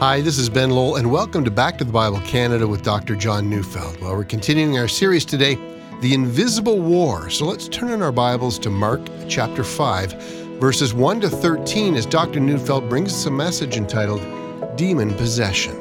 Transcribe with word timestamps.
Hi, 0.00 0.22
this 0.22 0.38
is 0.38 0.48
Ben 0.48 0.70
Lowell, 0.70 0.96
and 0.96 1.12
welcome 1.12 1.44
to 1.44 1.50
Back 1.50 1.76
to 1.76 1.84
the 1.84 1.92
Bible 1.92 2.20
Canada 2.20 2.66
with 2.66 2.82
Dr. 2.82 3.14
John 3.14 3.50
Neufeld. 3.50 4.00
Well, 4.00 4.16
we're 4.16 4.24
continuing 4.24 4.78
our 4.78 4.88
series 4.88 5.26
today, 5.26 5.56
The 6.00 6.14
Invisible 6.14 6.80
War. 6.80 7.28
So 7.28 7.44
let's 7.44 7.68
turn 7.68 7.90
in 7.90 8.00
our 8.00 8.10
Bibles 8.10 8.58
to 8.60 8.70
Mark 8.70 9.02
chapter 9.28 9.62
5, 9.62 10.14
verses 10.58 10.94
1 10.94 11.20
to 11.20 11.28
13, 11.28 11.96
as 11.96 12.06
Dr. 12.06 12.40
Neufeld 12.40 12.88
brings 12.88 13.12
us 13.12 13.26
a 13.26 13.30
message 13.30 13.76
entitled 13.76 14.22
Demon 14.78 15.12
Possession. 15.16 15.79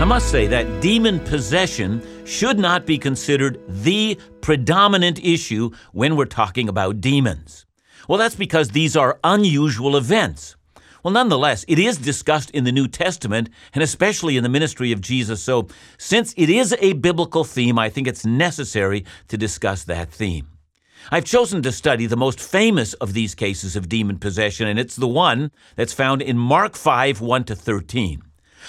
I 0.00 0.04
must 0.04 0.30
say 0.30 0.46
that 0.46 0.80
demon 0.80 1.18
possession 1.18 2.00
should 2.24 2.56
not 2.56 2.86
be 2.86 2.98
considered 2.98 3.60
the 3.66 4.16
predominant 4.40 5.18
issue 5.24 5.70
when 5.90 6.14
we're 6.14 6.24
talking 6.24 6.68
about 6.68 7.00
demons. 7.00 7.66
Well, 8.08 8.16
that's 8.16 8.36
because 8.36 8.68
these 8.68 8.96
are 8.96 9.18
unusual 9.24 9.96
events. 9.96 10.54
Well, 11.02 11.12
nonetheless, 11.12 11.64
it 11.66 11.80
is 11.80 11.98
discussed 11.98 12.52
in 12.52 12.62
the 12.62 12.70
New 12.70 12.86
Testament 12.86 13.50
and 13.74 13.82
especially 13.82 14.36
in 14.36 14.44
the 14.44 14.48
ministry 14.48 14.92
of 14.92 15.00
Jesus. 15.00 15.42
So, 15.42 15.66
since 15.98 16.32
it 16.36 16.48
is 16.48 16.76
a 16.78 16.92
biblical 16.92 17.42
theme, 17.42 17.76
I 17.76 17.90
think 17.90 18.06
it's 18.06 18.24
necessary 18.24 19.04
to 19.26 19.36
discuss 19.36 19.82
that 19.84 20.12
theme. 20.12 20.46
I've 21.10 21.24
chosen 21.24 21.60
to 21.62 21.72
study 21.72 22.06
the 22.06 22.16
most 22.16 22.38
famous 22.38 22.94
of 22.94 23.14
these 23.14 23.34
cases 23.34 23.74
of 23.74 23.88
demon 23.88 24.20
possession, 24.20 24.68
and 24.68 24.78
it's 24.78 24.94
the 24.94 25.08
one 25.08 25.50
that's 25.74 25.92
found 25.92 26.22
in 26.22 26.38
Mark 26.38 26.76
5 26.76 27.20
1 27.20 27.44
to 27.44 27.56
13. 27.56 28.22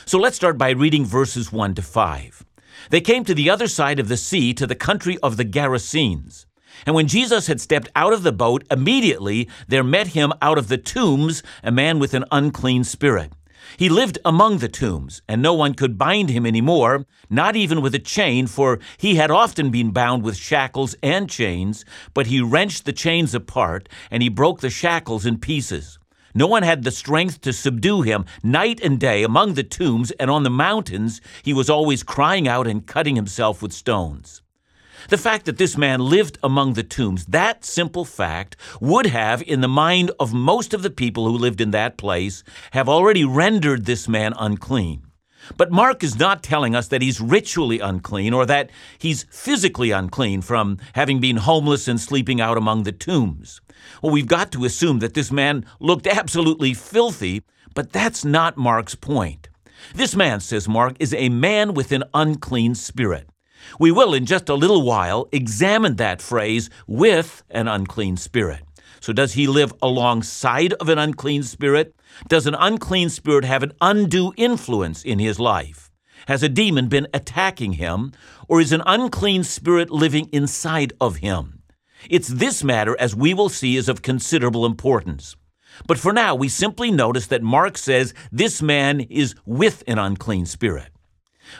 So 0.05 0.17
let's 0.17 0.35
start 0.35 0.57
by 0.57 0.71
reading 0.71 1.05
verses 1.05 1.51
1 1.51 1.75
to 1.75 1.81
5. 1.81 2.45
They 2.89 3.01
came 3.01 3.25
to 3.25 3.33
the 3.33 3.49
other 3.49 3.67
side 3.67 3.99
of 3.99 4.07
the 4.07 4.17
sea, 4.17 4.53
to 4.53 4.65
the 4.65 4.75
country 4.75 5.17
of 5.21 5.37
the 5.37 5.45
Gerasenes. 5.45 6.45
And 6.85 6.95
when 6.95 7.07
Jesus 7.07 7.47
had 7.47 7.59
stepped 7.59 7.89
out 7.95 8.13
of 8.13 8.23
the 8.23 8.31
boat, 8.31 8.63
immediately 8.71 9.49
there 9.67 9.83
met 9.83 10.07
him 10.07 10.31
out 10.41 10.57
of 10.57 10.67
the 10.67 10.77
tombs 10.77 11.43
a 11.63 11.71
man 11.71 11.99
with 11.99 12.13
an 12.13 12.25
unclean 12.31 12.83
spirit. 12.83 13.33
He 13.77 13.89
lived 13.89 14.17
among 14.25 14.59
the 14.59 14.69
tombs, 14.69 15.21
and 15.27 15.41
no 15.41 15.53
one 15.53 15.73
could 15.73 15.97
bind 15.97 16.29
him 16.29 16.45
any 16.45 16.61
more, 16.61 17.05
not 17.29 17.55
even 17.55 17.81
with 17.81 17.93
a 17.93 17.99
chain, 17.99 18.47
for 18.47 18.79
he 18.97 19.15
had 19.15 19.29
often 19.29 19.69
been 19.69 19.91
bound 19.91 20.23
with 20.23 20.37
shackles 20.37 20.95
and 21.03 21.29
chains, 21.29 21.85
but 22.13 22.27
he 22.27 22.41
wrenched 22.41 22.85
the 22.85 22.93
chains 22.93 23.35
apart, 23.35 23.89
and 24.09 24.23
he 24.23 24.29
broke 24.29 24.61
the 24.61 24.69
shackles 24.69 25.25
in 25.25 25.37
pieces. 25.37 25.98
No 26.33 26.47
one 26.47 26.63
had 26.63 26.83
the 26.83 26.91
strength 26.91 27.41
to 27.41 27.53
subdue 27.53 28.01
him. 28.01 28.25
Night 28.43 28.79
and 28.81 28.99
day 28.99 29.23
among 29.23 29.53
the 29.53 29.63
tombs 29.63 30.11
and 30.11 30.29
on 30.29 30.43
the 30.43 30.49
mountains, 30.49 31.21
he 31.43 31.53
was 31.53 31.69
always 31.69 32.03
crying 32.03 32.47
out 32.47 32.67
and 32.67 32.85
cutting 32.85 33.15
himself 33.15 33.61
with 33.61 33.73
stones. 33.73 34.41
The 35.07 35.17
fact 35.17 35.45
that 35.45 35.57
this 35.57 35.77
man 35.77 36.01
lived 36.01 36.37
among 36.43 36.73
the 36.73 36.83
tombs, 36.83 37.25
that 37.27 37.63
simple 37.63 38.05
fact, 38.05 38.57
would 38.81 39.07
have, 39.07 39.41
in 39.41 39.61
the 39.61 39.67
mind 39.67 40.11
of 40.19 40.33
most 40.33 40.73
of 40.73 40.83
the 40.83 40.89
people 40.89 41.25
who 41.25 41.37
lived 41.37 41.61
in 41.61 41.71
that 41.71 41.97
place, 41.97 42.43
have 42.71 42.89
already 42.89 43.23
rendered 43.23 43.85
this 43.85 44.07
man 44.07 44.33
unclean. 44.37 45.03
But 45.57 45.71
Mark 45.71 46.03
is 46.03 46.19
not 46.19 46.43
telling 46.43 46.75
us 46.75 46.89
that 46.89 47.01
he's 47.01 47.21
ritually 47.21 47.79
unclean 47.79 48.33
or 48.33 48.45
that 48.45 48.69
he's 48.99 49.25
physically 49.31 49.91
unclean 49.91 50.41
from 50.41 50.77
having 50.93 51.19
been 51.19 51.37
homeless 51.37 51.87
and 51.87 51.99
sleeping 51.99 52.41
out 52.41 52.57
among 52.57 52.83
the 52.83 52.91
tombs. 52.91 53.61
Well, 54.01 54.11
we've 54.11 54.27
got 54.27 54.51
to 54.53 54.65
assume 54.65 54.99
that 54.99 55.13
this 55.13 55.31
man 55.31 55.65
looked 55.79 56.07
absolutely 56.07 56.73
filthy, 56.73 57.43
but 57.73 57.91
that's 57.91 58.23
not 58.25 58.57
Mark's 58.57 58.95
point. 58.95 59.49
This 59.93 60.15
man, 60.15 60.39
says 60.39 60.67
Mark, 60.67 60.95
is 60.99 61.13
a 61.13 61.29
man 61.29 61.73
with 61.73 61.91
an 61.91 62.03
unclean 62.13 62.75
spirit. 62.75 63.29
We 63.79 63.91
will, 63.91 64.13
in 64.13 64.25
just 64.25 64.49
a 64.49 64.55
little 64.55 64.83
while, 64.83 65.27
examine 65.31 65.95
that 65.97 66.21
phrase 66.21 66.69
with 66.87 67.43
an 67.49 67.67
unclean 67.67 68.17
spirit. 68.17 68.61
So, 69.01 69.13
does 69.13 69.33
he 69.33 69.47
live 69.47 69.73
alongside 69.81 70.73
of 70.73 70.89
an 70.89 70.97
unclean 70.97 71.43
spirit? 71.43 71.95
Does 72.27 72.47
an 72.47 72.55
unclean 72.55 73.09
spirit 73.09 73.45
have 73.45 73.63
an 73.63 73.71
undue 73.79 74.33
influence 74.35 75.03
in 75.03 75.19
his 75.19 75.39
life? 75.39 75.89
Has 76.27 76.43
a 76.43 76.49
demon 76.49 76.89
been 76.89 77.07
attacking 77.13 77.73
him? 77.73 78.11
Or 78.47 78.59
is 78.59 78.71
an 78.71 78.83
unclean 78.85 79.43
spirit 79.43 79.89
living 79.89 80.27
inside 80.33 80.93
of 80.99 81.17
him? 81.17 81.58
It's 82.09 82.27
this 82.27 82.63
matter, 82.63 82.95
as 82.99 83.15
we 83.15 83.33
will 83.33 83.49
see, 83.49 83.75
is 83.75 83.89
of 83.89 84.01
considerable 84.01 84.65
importance. 84.65 85.35
But 85.87 85.99
for 85.99 86.13
now, 86.13 86.35
we 86.35 86.49
simply 86.49 86.91
notice 86.91 87.27
that 87.27 87.41
Mark 87.41 87.77
says 87.77 88.13
this 88.31 88.61
man 88.61 89.01
is 89.01 89.35
with 89.45 89.83
an 89.87 89.97
unclean 89.97 90.45
spirit. 90.45 90.89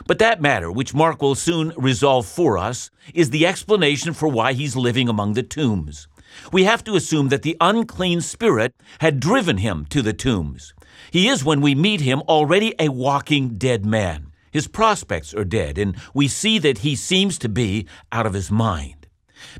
But 0.06 0.18
that 0.18 0.40
matter, 0.40 0.70
which 0.70 0.94
Mark 0.94 1.20
will 1.20 1.34
soon 1.34 1.72
resolve 1.76 2.26
for 2.26 2.56
us, 2.56 2.90
is 3.12 3.30
the 3.30 3.46
explanation 3.46 4.12
for 4.12 4.28
why 4.28 4.52
he's 4.52 4.76
living 4.76 5.08
among 5.08 5.32
the 5.32 5.42
tombs. 5.42 6.06
We 6.52 6.64
have 6.64 6.84
to 6.84 6.94
assume 6.94 7.28
that 7.28 7.42
the 7.42 7.56
unclean 7.60 8.20
spirit 8.20 8.74
had 9.00 9.20
driven 9.20 9.58
him 9.58 9.86
to 9.86 10.00
the 10.00 10.12
tombs. 10.12 10.74
He 11.10 11.28
is, 11.28 11.44
when 11.44 11.60
we 11.60 11.74
meet 11.74 12.02
him, 12.02 12.22
already 12.28 12.74
a 12.78 12.88
walking 12.88 13.56
dead 13.58 13.84
man. 13.84 14.32
His 14.52 14.68
prospects 14.68 15.34
are 15.34 15.44
dead, 15.44 15.76
and 15.78 15.96
we 16.14 16.28
see 16.28 16.58
that 16.58 16.78
he 16.78 16.94
seems 16.94 17.38
to 17.38 17.48
be 17.48 17.86
out 18.12 18.26
of 18.26 18.34
his 18.34 18.50
mind. 18.50 18.99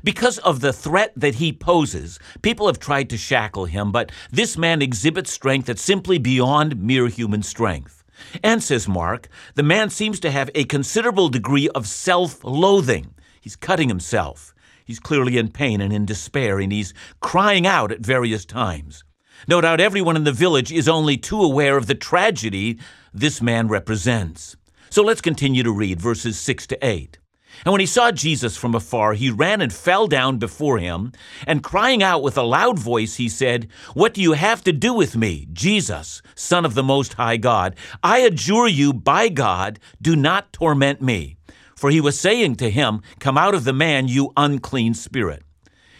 Because 0.03 0.37
of 0.39 0.59
the 0.59 0.73
threat 0.73 1.13
that 1.15 1.35
he 1.35 1.53
poses, 1.53 2.19
people 2.41 2.67
have 2.67 2.79
tried 2.79 3.09
to 3.09 3.17
shackle 3.17 3.65
him, 3.65 3.91
but 3.91 4.11
this 4.31 4.57
man 4.57 4.81
exhibits 4.81 5.31
strength 5.31 5.65
that's 5.65 5.81
simply 5.81 6.17
beyond 6.17 6.81
mere 6.81 7.07
human 7.07 7.43
strength. 7.43 8.03
And, 8.43 8.63
says 8.63 8.87
Mark, 8.87 9.27
the 9.55 9.63
man 9.63 9.89
seems 9.89 10.19
to 10.19 10.31
have 10.31 10.49
a 10.53 10.65
considerable 10.65 11.29
degree 11.29 11.69
of 11.69 11.87
self 11.87 12.43
loathing. 12.43 13.15
He's 13.39 13.55
cutting 13.55 13.89
himself. 13.89 14.53
He's 14.85 14.99
clearly 14.99 15.37
in 15.37 15.51
pain 15.51 15.81
and 15.81 15.93
in 15.93 16.05
despair, 16.05 16.59
and 16.59 16.71
he's 16.71 16.93
crying 17.19 17.65
out 17.65 17.91
at 17.91 18.01
various 18.01 18.45
times. 18.45 19.03
No 19.47 19.61
doubt 19.61 19.79
everyone 19.79 20.15
in 20.15 20.23
the 20.23 20.31
village 20.31 20.71
is 20.71 20.87
only 20.87 21.17
too 21.17 21.41
aware 21.41 21.77
of 21.77 21.87
the 21.87 21.95
tragedy 21.95 22.77
this 23.13 23.41
man 23.41 23.67
represents. 23.67 24.55
So 24.89 25.01
let's 25.01 25.21
continue 25.21 25.63
to 25.63 25.71
read 25.71 26.01
verses 26.01 26.37
6 26.37 26.67
to 26.67 26.85
8. 26.85 27.17
And 27.65 27.71
when 27.71 27.79
he 27.79 27.85
saw 27.85 28.11
Jesus 28.11 28.57
from 28.57 28.73
afar, 28.73 29.13
he 29.13 29.29
ran 29.29 29.61
and 29.61 29.71
fell 29.71 30.07
down 30.07 30.37
before 30.37 30.79
him, 30.79 31.11
and 31.45 31.63
crying 31.63 32.01
out 32.01 32.23
with 32.23 32.37
a 32.37 32.43
loud 32.43 32.79
voice, 32.79 33.15
he 33.15 33.29
said, 33.29 33.67
What 33.93 34.13
do 34.13 34.21
you 34.21 34.33
have 34.33 34.63
to 34.63 34.73
do 34.73 34.93
with 34.93 35.15
me, 35.15 35.47
Jesus, 35.53 36.21
Son 36.35 36.65
of 36.65 36.73
the 36.73 36.83
Most 36.83 37.13
High 37.13 37.37
God? 37.37 37.75
I 38.01 38.19
adjure 38.19 38.67
you 38.67 38.93
by 38.93 39.29
God, 39.29 39.79
do 40.01 40.15
not 40.15 40.53
torment 40.53 41.01
me. 41.01 41.37
For 41.75 41.89
he 41.89 42.01
was 42.01 42.19
saying 42.19 42.55
to 42.57 42.69
him, 42.69 43.01
Come 43.19 43.37
out 43.37 43.55
of 43.55 43.63
the 43.63 43.73
man, 43.73 44.07
you 44.07 44.33
unclean 44.37 44.93
spirit. 44.93 45.43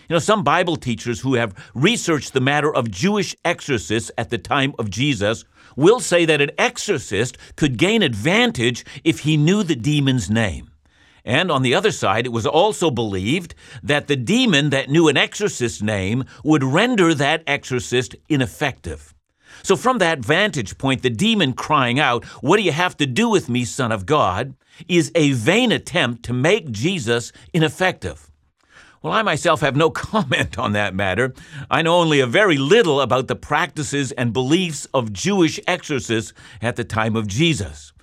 You 0.09 0.15
know, 0.15 0.19
some 0.19 0.43
Bible 0.43 0.75
teachers 0.75 1.21
who 1.21 1.35
have 1.35 1.55
researched 1.73 2.33
the 2.33 2.41
matter 2.41 2.73
of 2.73 2.91
Jewish 2.91 3.35
exorcists 3.45 4.11
at 4.17 4.29
the 4.29 4.37
time 4.37 4.73
of 4.77 4.89
Jesus 4.89 5.45
will 5.75 5.99
say 5.99 6.25
that 6.25 6.41
an 6.41 6.51
exorcist 6.57 7.37
could 7.55 7.77
gain 7.77 8.01
advantage 8.01 8.83
if 9.03 9.19
he 9.19 9.37
knew 9.37 9.63
the 9.63 9.75
demon's 9.75 10.29
name. 10.29 10.70
And 11.23 11.51
on 11.51 11.61
the 11.61 11.75
other 11.75 11.91
side, 11.91 12.25
it 12.25 12.31
was 12.31 12.45
also 12.45 12.89
believed 12.89 13.55
that 13.83 14.07
the 14.07 14.15
demon 14.15 14.69
that 14.71 14.89
knew 14.89 15.07
an 15.07 15.17
exorcist's 15.17 15.81
name 15.81 16.25
would 16.43 16.63
render 16.63 17.13
that 17.13 17.43
exorcist 17.45 18.15
ineffective. 18.29 19.13
So, 19.63 19.75
from 19.75 19.99
that 19.99 20.19
vantage 20.19 20.77
point, 20.77 21.03
the 21.03 21.09
demon 21.09 21.53
crying 21.53 21.99
out, 21.99 22.25
What 22.41 22.57
do 22.57 22.63
you 22.63 22.71
have 22.71 22.97
to 22.97 23.05
do 23.05 23.29
with 23.29 23.49
me, 23.49 23.65
Son 23.65 23.91
of 23.91 24.05
God? 24.05 24.55
is 24.87 25.11
a 25.15 25.33
vain 25.33 25.71
attempt 25.71 26.23
to 26.23 26.33
make 26.33 26.71
Jesus 26.71 27.31
ineffective. 27.53 28.31
Well, 29.01 29.13
I 29.13 29.21
myself 29.21 29.61
have 29.61 29.75
no 29.75 29.89
comment 29.91 30.57
on 30.57 30.73
that 30.73 30.93
matter. 30.93 31.33
I 31.69 31.81
know 31.81 31.97
only 31.97 32.19
a 32.19 32.27
very 32.27 32.57
little 32.57 33.01
about 33.01 33.27
the 33.27 33.35
practices 33.35 34.11
and 34.13 34.33
beliefs 34.33 34.87
of 34.93 35.13
Jewish 35.13 35.59
exorcists 35.67 36.33
at 36.61 36.75
the 36.75 36.83
time 36.83 37.15
of 37.15 37.27
Jesus. 37.27 37.93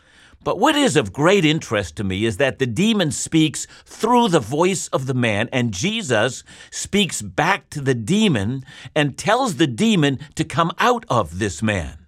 But 0.45 0.59
what 0.59 0.77
is 0.77 0.97
of 0.97 1.13
great 1.13 1.45
interest 1.45 1.97
to 1.97 2.05
me 2.05 2.25
is 2.25 2.37
that 2.37 2.59
the 2.59 2.67
demon 2.67 3.11
speaks 3.11 3.67
through 3.85 4.29
the 4.29 4.41
voice 4.41 4.89
of 4.89 5.07
the 5.07 5.15
man, 5.15 5.49
and 5.53 5.75
Jesus 5.75 6.45
speaks 6.71 7.21
back 7.21 7.69
to 7.71 7.81
the 7.81 7.95
demon 7.95 8.65
and 8.95 9.19
tells 9.19 9.57
the 9.57 9.67
demon 9.67 10.19
to 10.37 10.45
come 10.45 10.73
out 10.79 11.05
of 11.11 11.39
this 11.39 11.63
man. 11.63 12.07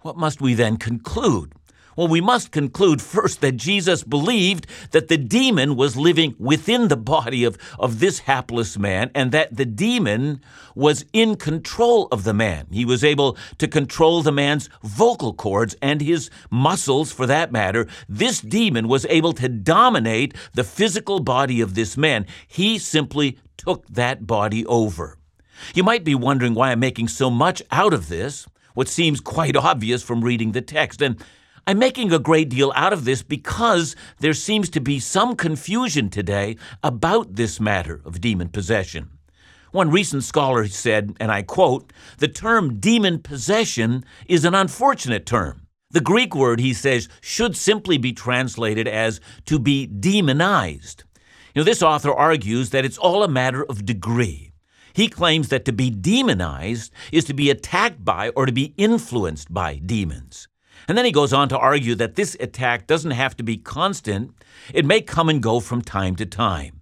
What 0.00 0.16
must 0.16 0.40
we 0.40 0.54
then 0.54 0.78
conclude? 0.78 1.52
Well, 1.96 2.08
we 2.08 2.20
must 2.20 2.50
conclude 2.50 3.02
first 3.02 3.40
that 3.40 3.56
Jesus 3.56 4.04
believed 4.04 4.66
that 4.92 5.08
the 5.08 5.16
demon 5.16 5.76
was 5.76 5.96
living 5.96 6.34
within 6.38 6.88
the 6.88 6.96
body 6.96 7.44
of, 7.44 7.58
of 7.78 8.00
this 8.00 8.20
hapless 8.20 8.78
man 8.78 9.10
and 9.14 9.32
that 9.32 9.56
the 9.56 9.64
demon 9.64 10.40
was 10.74 11.04
in 11.12 11.36
control 11.36 12.08
of 12.12 12.24
the 12.24 12.34
man. 12.34 12.66
He 12.70 12.84
was 12.84 13.02
able 13.02 13.36
to 13.58 13.68
control 13.68 14.22
the 14.22 14.32
man's 14.32 14.68
vocal 14.82 15.34
cords 15.34 15.76
and 15.82 16.00
his 16.00 16.30
muscles 16.50 17.12
for 17.12 17.26
that 17.26 17.52
matter. 17.52 17.86
This 18.08 18.40
demon 18.40 18.88
was 18.88 19.04
able 19.06 19.32
to 19.34 19.48
dominate 19.48 20.34
the 20.54 20.64
physical 20.64 21.20
body 21.20 21.60
of 21.60 21.74
this 21.74 21.96
man. 21.96 22.26
He 22.46 22.78
simply 22.78 23.38
took 23.56 23.86
that 23.88 24.26
body 24.26 24.64
over. 24.66 25.18
You 25.74 25.82
might 25.82 26.04
be 26.04 26.14
wondering 26.14 26.54
why 26.54 26.72
I'm 26.72 26.80
making 26.80 27.08
so 27.08 27.30
much 27.30 27.62
out 27.70 27.92
of 27.92 28.08
this, 28.08 28.46
what 28.74 28.88
seems 28.88 29.20
quite 29.20 29.56
obvious 29.56 30.02
from 30.02 30.24
reading 30.24 30.52
the 30.52 30.62
text. 30.62 31.02
And 31.02 31.22
I'm 31.66 31.78
making 31.78 32.12
a 32.12 32.18
great 32.18 32.48
deal 32.48 32.72
out 32.74 32.92
of 32.92 33.04
this 33.04 33.22
because 33.22 33.94
there 34.18 34.32
seems 34.32 34.68
to 34.70 34.80
be 34.80 34.98
some 34.98 35.36
confusion 35.36 36.08
today 36.08 36.56
about 36.82 37.36
this 37.36 37.60
matter 37.60 38.00
of 38.04 38.20
demon 38.20 38.48
possession. 38.48 39.10
One 39.72 39.90
recent 39.90 40.24
scholar 40.24 40.66
said, 40.66 41.16
and 41.20 41.30
I 41.30 41.42
quote, 41.42 41.92
the 42.18 42.28
term 42.28 42.80
demon 42.80 43.20
possession 43.20 44.04
is 44.26 44.44
an 44.44 44.54
unfortunate 44.54 45.26
term. 45.26 45.66
The 45.92 46.00
Greek 46.00 46.34
word, 46.34 46.60
he 46.60 46.72
says, 46.72 47.08
should 47.20 47.56
simply 47.56 47.98
be 47.98 48.12
translated 48.12 48.88
as 48.88 49.20
to 49.46 49.58
be 49.58 49.86
demonized. 49.86 51.04
You 51.54 51.60
know, 51.60 51.64
this 51.64 51.82
author 51.82 52.12
argues 52.12 52.70
that 52.70 52.84
it's 52.84 52.98
all 52.98 53.22
a 53.22 53.28
matter 53.28 53.64
of 53.64 53.84
degree. 53.84 54.52
He 54.92 55.08
claims 55.08 55.48
that 55.48 55.64
to 55.66 55.72
be 55.72 55.90
demonized 55.90 56.92
is 57.12 57.24
to 57.24 57.34
be 57.34 57.50
attacked 57.50 58.04
by 58.04 58.30
or 58.30 58.46
to 58.46 58.52
be 58.52 58.74
influenced 58.76 59.52
by 59.52 59.76
demons. 59.76 60.48
And 60.88 60.96
then 60.96 61.04
he 61.04 61.12
goes 61.12 61.32
on 61.32 61.48
to 61.50 61.58
argue 61.58 61.94
that 61.96 62.16
this 62.16 62.36
attack 62.40 62.86
doesn't 62.86 63.10
have 63.12 63.36
to 63.36 63.42
be 63.42 63.56
constant, 63.56 64.32
it 64.72 64.84
may 64.84 65.00
come 65.00 65.28
and 65.28 65.42
go 65.42 65.60
from 65.60 65.82
time 65.82 66.16
to 66.16 66.26
time. 66.26 66.80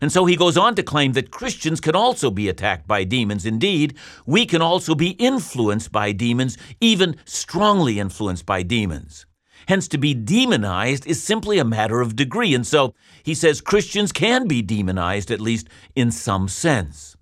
And 0.00 0.12
so 0.12 0.24
he 0.24 0.36
goes 0.36 0.56
on 0.56 0.74
to 0.76 0.82
claim 0.82 1.12
that 1.12 1.30
Christians 1.30 1.80
can 1.80 1.96
also 1.96 2.30
be 2.30 2.48
attacked 2.48 2.86
by 2.86 3.04
demons. 3.04 3.44
Indeed, 3.44 3.96
we 4.26 4.46
can 4.46 4.62
also 4.62 4.94
be 4.94 5.10
influenced 5.10 5.90
by 5.90 6.12
demons, 6.12 6.56
even 6.80 7.16
strongly 7.24 7.98
influenced 7.98 8.46
by 8.46 8.62
demons. 8.62 9.26
Hence, 9.66 9.88
to 9.88 9.98
be 9.98 10.14
demonized 10.14 11.06
is 11.06 11.22
simply 11.22 11.58
a 11.58 11.64
matter 11.64 12.00
of 12.00 12.16
degree. 12.16 12.54
And 12.54 12.66
so 12.66 12.94
he 13.22 13.34
says 13.34 13.60
Christians 13.60 14.12
can 14.12 14.46
be 14.46 14.62
demonized, 14.62 15.30
at 15.30 15.40
least 15.40 15.68
in 15.94 16.10
some 16.10 16.48
sense. 16.48 17.17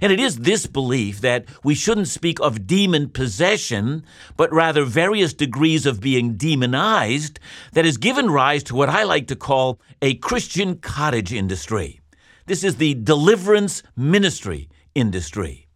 And 0.00 0.12
it 0.12 0.20
is 0.20 0.38
this 0.38 0.66
belief 0.66 1.20
that 1.20 1.46
we 1.64 1.74
shouldn't 1.74 2.08
speak 2.08 2.40
of 2.40 2.66
demon 2.66 3.08
possession, 3.08 4.04
but 4.36 4.52
rather 4.52 4.84
various 4.84 5.34
degrees 5.34 5.86
of 5.86 6.00
being 6.00 6.34
demonized, 6.34 7.38
that 7.72 7.84
has 7.84 7.96
given 7.96 8.30
rise 8.30 8.62
to 8.64 8.74
what 8.74 8.88
I 8.88 9.04
like 9.04 9.26
to 9.28 9.36
call 9.36 9.80
a 10.00 10.14
Christian 10.14 10.76
cottage 10.78 11.32
industry. 11.32 12.00
This 12.46 12.64
is 12.64 12.76
the 12.76 12.94
deliverance 12.94 13.82
ministry 13.96 14.68
industry. 14.94 15.68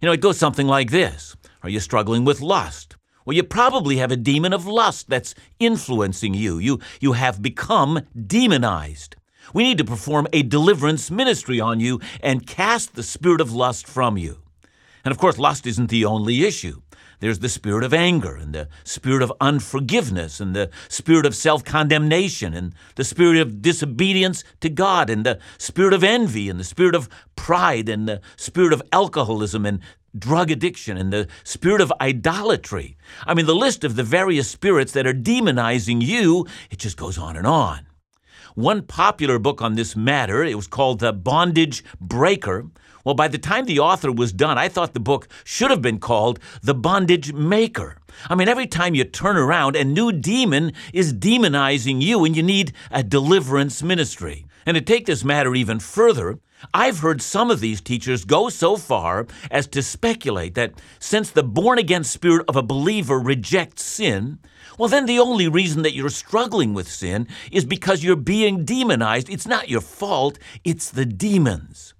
You 0.00 0.06
know, 0.06 0.12
it 0.12 0.20
goes 0.20 0.38
something 0.38 0.66
like 0.66 0.90
this 0.90 1.36
Are 1.62 1.70
you 1.70 1.80
struggling 1.80 2.24
with 2.24 2.40
lust? 2.40 2.96
Well, 3.24 3.36
you 3.36 3.42
probably 3.42 3.98
have 3.98 4.10
a 4.10 4.16
demon 4.16 4.52
of 4.52 4.66
lust 4.66 5.08
that's 5.08 5.34
influencing 5.58 6.34
you. 6.34 6.58
You, 6.58 6.80
you 7.00 7.12
have 7.12 7.42
become 7.42 8.00
demonized. 8.26 9.16
We 9.52 9.64
need 9.64 9.78
to 9.78 9.84
perform 9.84 10.26
a 10.32 10.42
deliverance 10.42 11.10
ministry 11.10 11.60
on 11.60 11.80
you 11.80 12.00
and 12.22 12.46
cast 12.46 12.94
the 12.94 13.02
spirit 13.02 13.40
of 13.40 13.52
lust 13.52 13.86
from 13.86 14.16
you. 14.16 14.38
And 15.04 15.12
of 15.12 15.18
course, 15.18 15.38
lust 15.38 15.66
isn't 15.66 15.90
the 15.90 16.04
only 16.04 16.44
issue. 16.44 16.82
There's 17.20 17.40
the 17.40 17.50
spirit 17.50 17.84
of 17.84 17.92
anger 17.92 18.34
and 18.34 18.54
the 18.54 18.68
spirit 18.82 19.22
of 19.22 19.32
unforgiveness 19.40 20.40
and 20.40 20.56
the 20.56 20.70
spirit 20.88 21.26
of 21.26 21.34
self 21.34 21.64
condemnation 21.64 22.54
and 22.54 22.74
the 22.94 23.04
spirit 23.04 23.38
of 23.38 23.60
disobedience 23.60 24.42
to 24.60 24.70
God 24.70 25.10
and 25.10 25.24
the 25.24 25.38
spirit 25.58 25.92
of 25.92 26.02
envy 26.02 26.48
and 26.48 26.58
the 26.58 26.64
spirit 26.64 26.94
of 26.94 27.10
pride 27.36 27.90
and 27.90 28.08
the 28.08 28.22
spirit 28.36 28.72
of 28.72 28.82
alcoholism 28.90 29.66
and 29.66 29.80
drug 30.18 30.50
addiction 30.50 30.96
and 30.96 31.12
the 31.12 31.28
spirit 31.44 31.82
of 31.82 31.92
idolatry. 32.00 32.96
I 33.26 33.34
mean, 33.34 33.46
the 33.46 33.54
list 33.54 33.84
of 33.84 33.96
the 33.96 34.02
various 34.02 34.48
spirits 34.48 34.92
that 34.92 35.06
are 35.06 35.14
demonizing 35.14 36.00
you, 36.00 36.46
it 36.70 36.78
just 36.78 36.96
goes 36.96 37.18
on 37.18 37.36
and 37.36 37.46
on. 37.46 37.86
One 38.60 38.82
popular 38.82 39.38
book 39.38 39.62
on 39.62 39.74
this 39.74 39.96
matter, 39.96 40.44
it 40.44 40.54
was 40.54 40.66
called 40.66 40.98
The 40.98 41.14
Bondage 41.14 41.82
Breaker. 41.98 42.66
Well, 43.06 43.14
by 43.14 43.26
the 43.26 43.38
time 43.38 43.64
the 43.64 43.78
author 43.78 44.12
was 44.12 44.34
done, 44.34 44.58
I 44.58 44.68
thought 44.68 44.92
the 44.92 45.00
book 45.00 45.28
should 45.44 45.70
have 45.70 45.80
been 45.80 45.98
called 45.98 46.38
The 46.62 46.74
Bondage 46.74 47.32
Maker. 47.32 47.96
I 48.28 48.34
mean, 48.34 48.48
every 48.48 48.66
time 48.66 48.94
you 48.94 49.04
turn 49.04 49.38
around, 49.38 49.76
a 49.76 49.84
new 49.84 50.12
demon 50.12 50.74
is 50.92 51.14
demonizing 51.14 52.02
you, 52.02 52.22
and 52.22 52.36
you 52.36 52.42
need 52.42 52.74
a 52.90 53.02
deliverance 53.02 53.82
ministry. 53.82 54.44
And 54.66 54.74
to 54.74 54.82
take 54.82 55.06
this 55.06 55.24
matter 55.24 55.54
even 55.54 55.80
further, 55.80 56.38
I've 56.74 56.98
heard 56.98 57.22
some 57.22 57.50
of 57.50 57.60
these 57.60 57.80
teachers 57.80 58.26
go 58.26 58.50
so 58.50 58.76
far 58.76 59.26
as 59.50 59.66
to 59.68 59.82
speculate 59.82 60.54
that 60.56 60.74
since 60.98 61.30
the 61.30 61.42
born 61.42 61.78
again 61.78 62.04
spirit 62.04 62.44
of 62.46 62.56
a 62.56 62.62
believer 62.62 63.18
rejects 63.18 63.84
sin, 63.84 64.38
well, 64.80 64.88
then 64.88 65.04
the 65.04 65.18
only 65.18 65.46
reason 65.46 65.82
that 65.82 65.92
you're 65.92 66.08
struggling 66.08 66.72
with 66.72 66.90
sin 66.90 67.28
is 67.52 67.66
because 67.66 68.02
you're 68.02 68.16
being 68.16 68.64
demonized. 68.64 69.28
It's 69.28 69.46
not 69.46 69.68
your 69.68 69.82
fault, 69.82 70.38
it's 70.64 70.88
the 70.88 71.04
demons. 71.04 71.92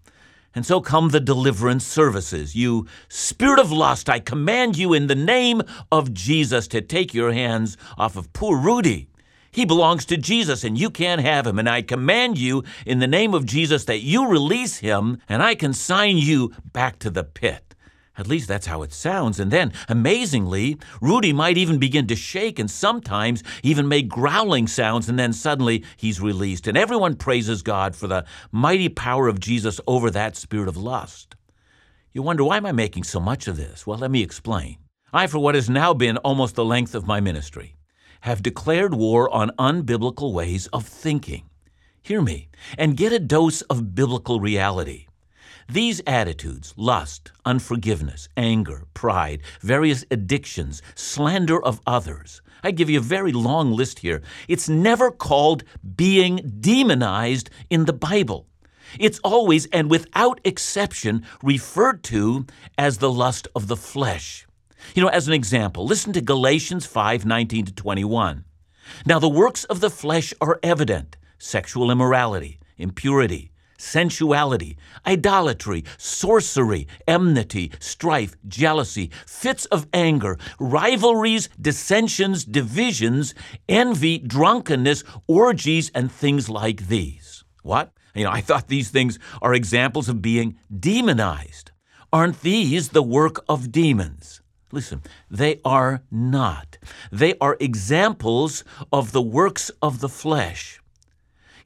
And 0.55 0.65
so 0.65 0.81
come 0.81 1.11
the 1.11 1.21
deliverance 1.21 1.85
services. 1.85 2.57
You 2.57 2.87
spirit 3.11 3.59
of 3.59 3.71
lust, 3.71 4.09
I 4.09 4.19
command 4.19 4.79
you 4.79 4.95
in 4.95 5.09
the 5.09 5.15
name 5.15 5.61
of 5.93 6.15
Jesus 6.15 6.67
to 6.69 6.81
take 6.81 7.13
your 7.13 7.35
hands 7.35 7.77
off 7.99 8.17
of 8.17 8.33
poor 8.33 8.57
Rudy. 8.57 9.09
He 9.51 9.67
belongs 9.67 10.07
to 10.07 10.17
Jesus 10.17 10.65
and 10.65 10.79
you 10.79 10.89
can't 10.89 11.21
have 11.21 11.47
him. 11.47 11.59
And 11.59 11.69
I 11.69 11.83
command 11.83 12.39
you 12.39 12.65
in 12.87 12.99
the 12.99 13.07
name 13.07 13.35
of 13.35 13.45
Jesus 13.45 13.85
that 13.85 14.01
you 14.01 14.27
release 14.27 14.79
him 14.79 15.19
and 15.29 15.43
I 15.43 15.55
consign 15.55 16.17
you 16.17 16.55
back 16.73 16.99
to 17.01 17.11
the 17.11 17.25
pit. 17.25 17.70
At 18.19 18.27
least 18.27 18.49
that's 18.49 18.67
how 18.67 18.83
it 18.83 18.93
sounds. 18.93 19.41
And 19.41 19.51
then, 19.51 19.73
amazingly, 19.89 20.79
Rudy 21.01 21.33
might 21.33 21.57
even 21.57 21.79
begin 21.79 22.07
to 22.09 22.17
shake 22.17 22.59
and 22.59 22.71
sometimes 22.71 23.43
even 23.63 23.89
make 23.89 24.09
growling 24.09 24.67
sounds, 24.67 25.09
and 25.09 25.19
then 25.19 25.33
suddenly 25.33 25.85
he's 25.97 26.21
released. 26.21 26.67
And 26.67 26.77
everyone 26.77 27.17
praises 27.17 27.63
God 27.63 27.95
for 27.95 28.09
the 28.09 28.25
mighty 28.53 28.89
power 28.89 29.29
of 29.29 29.41
Jesus 29.41 29.81
over 29.87 30.11
that 30.11 30.37
spirit 30.37 30.69
of 30.69 30.77
lust. 30.77 31.37
You 32.13 32.23
wonder, 32.23 32.43
why 32.45 32.57
am 32.57 32.67
I 32.67 32.73
making 32.73 33.05
so 33.05 33.21
much 33.21 33.47
of 33.47 33.57
this? 33.57 33.87
Well, 33.87 33.99
let 33.99 34.11
me 34.11 34.23
explain. 34.23 34.79
I, 35.13 35.27
for 35.27 35.39
what 35.39 35.55
has 35.55 35.71
now 35.71 35.95
been 35.95 36.17
almost 36.19 36.57
the 36.57 36.65
length 36.65 36.95
of 36.95 37.07
my 37.07 37.21
ministry, 37.21 37.77
have 38.23 38.43
declared 38.43 38.95
war 38.95 39.33
on 39.33 39.51
unbiblical 39.59 40.33
ways 40.33 40.67
of 40.69 40.87
thinking. 40.87 41.49
Hear 42.03 42.21
me 42.21 42.49
and 42.77 42.97
get 42.97 43.13
a 43.13 43.19
dose 43.19 43.63
of 43.63 43.95
biblical 43.95 44.41
reality. 44.41 45.07
These 45.71 46.03
attitudes 46.07 46.75
lust, 46.77 47.33
unforgiveness, 47.45 48.29
anger, 48.37 48.87
pride, 48.93 49.43
various 49.61 50.05
addictions, 50.11 50.83
slander 50.95 51.63
of 51.63 51.81
others 51.87 52.43
I 52.63 52.71
give 52.71 52.91
you 52.91 52.99
a 52.99 53.03
very 53.03 53.33
long 53.33 53.73
list 53.73 54.01
here. 54.01 54.23
It's 54.49 54.69
never 54.69 55.11
called 55.11 55.65
being 55.97 56.37
demonized 56.61 57.51
in 57.71 57.85
the 57.87 57.93
Bible. 57.93 58.47
It's 58.99 59.21
always 59.21 59.67
and 59.67 59.91
without 59.91 60.41
exception 60.45 61.25
referred 61.43 62.03
to 62.05 62.47
as 62.77 62.99
the 62.99 63.13
lust 63.13 63.47
of 63.55 63.69
the 63.69 63.77
flesh. 63.77 64.47
You 64.95 65.03
know, 65.03 65.09
as 65.09 65.29
an 65.29 65.35
example, 65.35 65.87
listen 65.87 66.13
to 66.15 66.21
Galatians 66.21 66.87
5 66.87 67.25
19 67.25 67.67
to 67.67 67.73
21. 67.73 68.45
Now, 69.07 69.19
the 69.19 69.29
works 69.29 69.65
of 69.65 69.81
the 69.81 69.91
flesh 69.91 70.35
are 70.41 70.59
evident 70.63 71.17
sexual 71.39 71.91
immorality, 71.91 72.59
impurity 72.77 73.53
sensuality, 73.81 74.77
idolatry, 75.07 75.85
sorcery, 75.97 76.87
enmity, 77.09 77.73
strife, 77.79 78.37
jealousy, 78.47 79.11
fits 79.27 79.65
of 79.67 79.87
anger, 79.93 80.39
rivalries, 80.59 81.49
dissensions, 81.61 82.45
divisions, 82.45 83.35
envy, 83.69 84.19
drunkenness, 84.19 85.03
orgies, 85.27 85.91
and 85.95 86.13
things 86.13 86.49
like 86.49 86.89
these. 86.89 87.45
What? 87.63 87.93
You 88.15 88.25
know, 88.25 88.31
I 88.31 88.41
thought 88.41 88.69
these 88.69 88.91
things 88.91 89.19
are 89.41 89.55
examples 89.55 90.09
of 90.09 90.23
being 90.23 90.59
demonized. 90.79 91.71
Aren't 92.13 92.41
these 92.41 92.89
the 92.89 93.03
work 93.03 93.45
of 93.49 93.71
demons? 93.71 94.43
Listen, 94.73 95.03
they 95.31 95.61
are 95.65 96.03
not. 96.11 96.79
They 97.11 97.35
are 97.41 97.57
examples 97.61 98.65
of 98.93 99.13
the 99.13 99.23
works 99.23 99.71
of 99.83 100.01
the 100.01 100.09
flesh. 100.09 100.81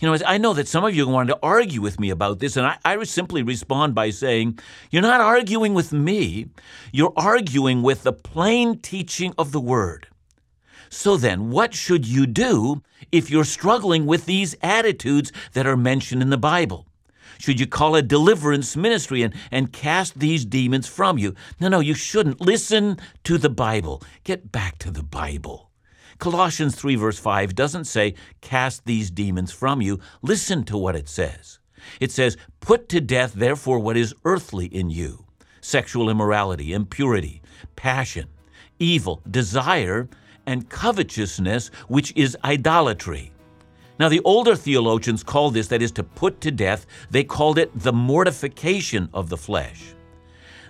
You 0.04 0.10
know, 0.10 0.18
I 0.26 0.36
know 0.36 0.52
that 0.52 0.68
some 0.68 0.84
of 0.84 0.94
you 0.94 1.08
wanted 1.08 1.32
to 1.32 1.38
argue 1.42 1.80
with 1.80 1.98
me 1.98 2.10
about 2.10 2.38
this, 2.38 2.58
and 2.58 2.66
I, 2.66 2.76
I 2.84 3.02
simply 3.04 3.42
respond 3.42 3.94
by 3.94 4.10
saying, 4.10 4.58
You're 4.90 5.00
not 5.00 5.22
arguing 5.22 5.72
with 5.72 5.94
me, 5.94 6.48
you're 6.92 7.14
arguing 7.16 7.80
with 7.80 8.02
the 8.02 8.12
plain 8.12 8.80
teaching 8.80 9.32
of 9.38 9.50
the 9.50 9.62
Word. 9.62 10.08
So 10.90 11.16
then, 11.16 11.48
what 11.48 11.72
should 11.72 12.06
you 12.06 12.26
do 12.26 12.82
if 13.12 13.30
you're 13.30 13.44
struggling 13.46 14.04
with 14.04 14.26
these 14.26 14.54
attitudes 14.60 15.32
that 15.54 15.66
are 15.66 15.74
mentioned 15.74 16.20
in 16.20 16.28
the 16.28 16.36
Bible? 16.36 16.86
Should 17.38 17.58
you 17.58 17.66
call 17.66 17.96
a 17.96 18.02
deliverance 18.02 18.76
ministry 18.76 19.22
and, 19.22 19.32
and 19.50 19.72
cast 19.72 20.18
these 20.18 20.44
demons 20.44 20.86
from 20.86 21.16
you? 21.16 21.34
No, 21.58 21.68
no, 21.68 21.80
you 21.80 21.94
shouldn't. 21.94 22.42
Listen 22.42 22.98
to 23.22 23.38
the 23.38 23.48
Bible. 23.48 24.02
Get 24.22 24.52
back 24.52 24.76
to 24.80 24.90
the 24.90 25.02
Bible. 25.02 25.70
Colossians 26.18 26.74
3, 26.74 26.96
verse 26.96 27.18
5 27.18 27.54
doesn't 27.54 27.84
say, 27.84 28.14
Cast 28.40 28.84
these 28.84 29.10
demons 29.10 29.52
from 29.52 29.80
you. 29.80 30.00
Listen 30.22 30.64
to 30.64 30.78
what 30.78 30.96
it 30.96 31.08
says. 31.08 31.58
It 32.00 32.12
says, 32.12 32.36
Put 32.60 32.88
to 32.90 33.00
death, 33.00 33.32
therefore, 33.34 33.78
what 33.78 33.96
is 33.96 34.14
earthly 34.24 34.66
in 34.66 34.90
you 34.90 35.24
sexual 35.60 36.10
immorality, 36.10 36.74
impurity, 36.74 37.40
passion, 37.74 38.28
evil, 38.78 39.22
desire, 39.30 40.08
and 40.46 40.68
covetousness, 40.68 41.68
which 41.88 42.12
is 42.14 42.36
idolatry. 42.44 43.32
Now, 43.98 44.08
the 44.08 44.20
older 44.24 44.56
theologians 44.56 45.22
called 45.22 45.54
this, 45.54 45.68
that 45.68 45.80
is 45.80 45.92
to 45.92 46.02
put 46.02 46.40
to 46.42 46.50
death, 46.50 46.84
they 47.10 47.24
called 47.24 47.58
it 47.58 47.70
the 47.74 47.92
mortification 47.92 49.08
of 49.14 49.28
the 49.28 49.36
flesh. 49.36 49.93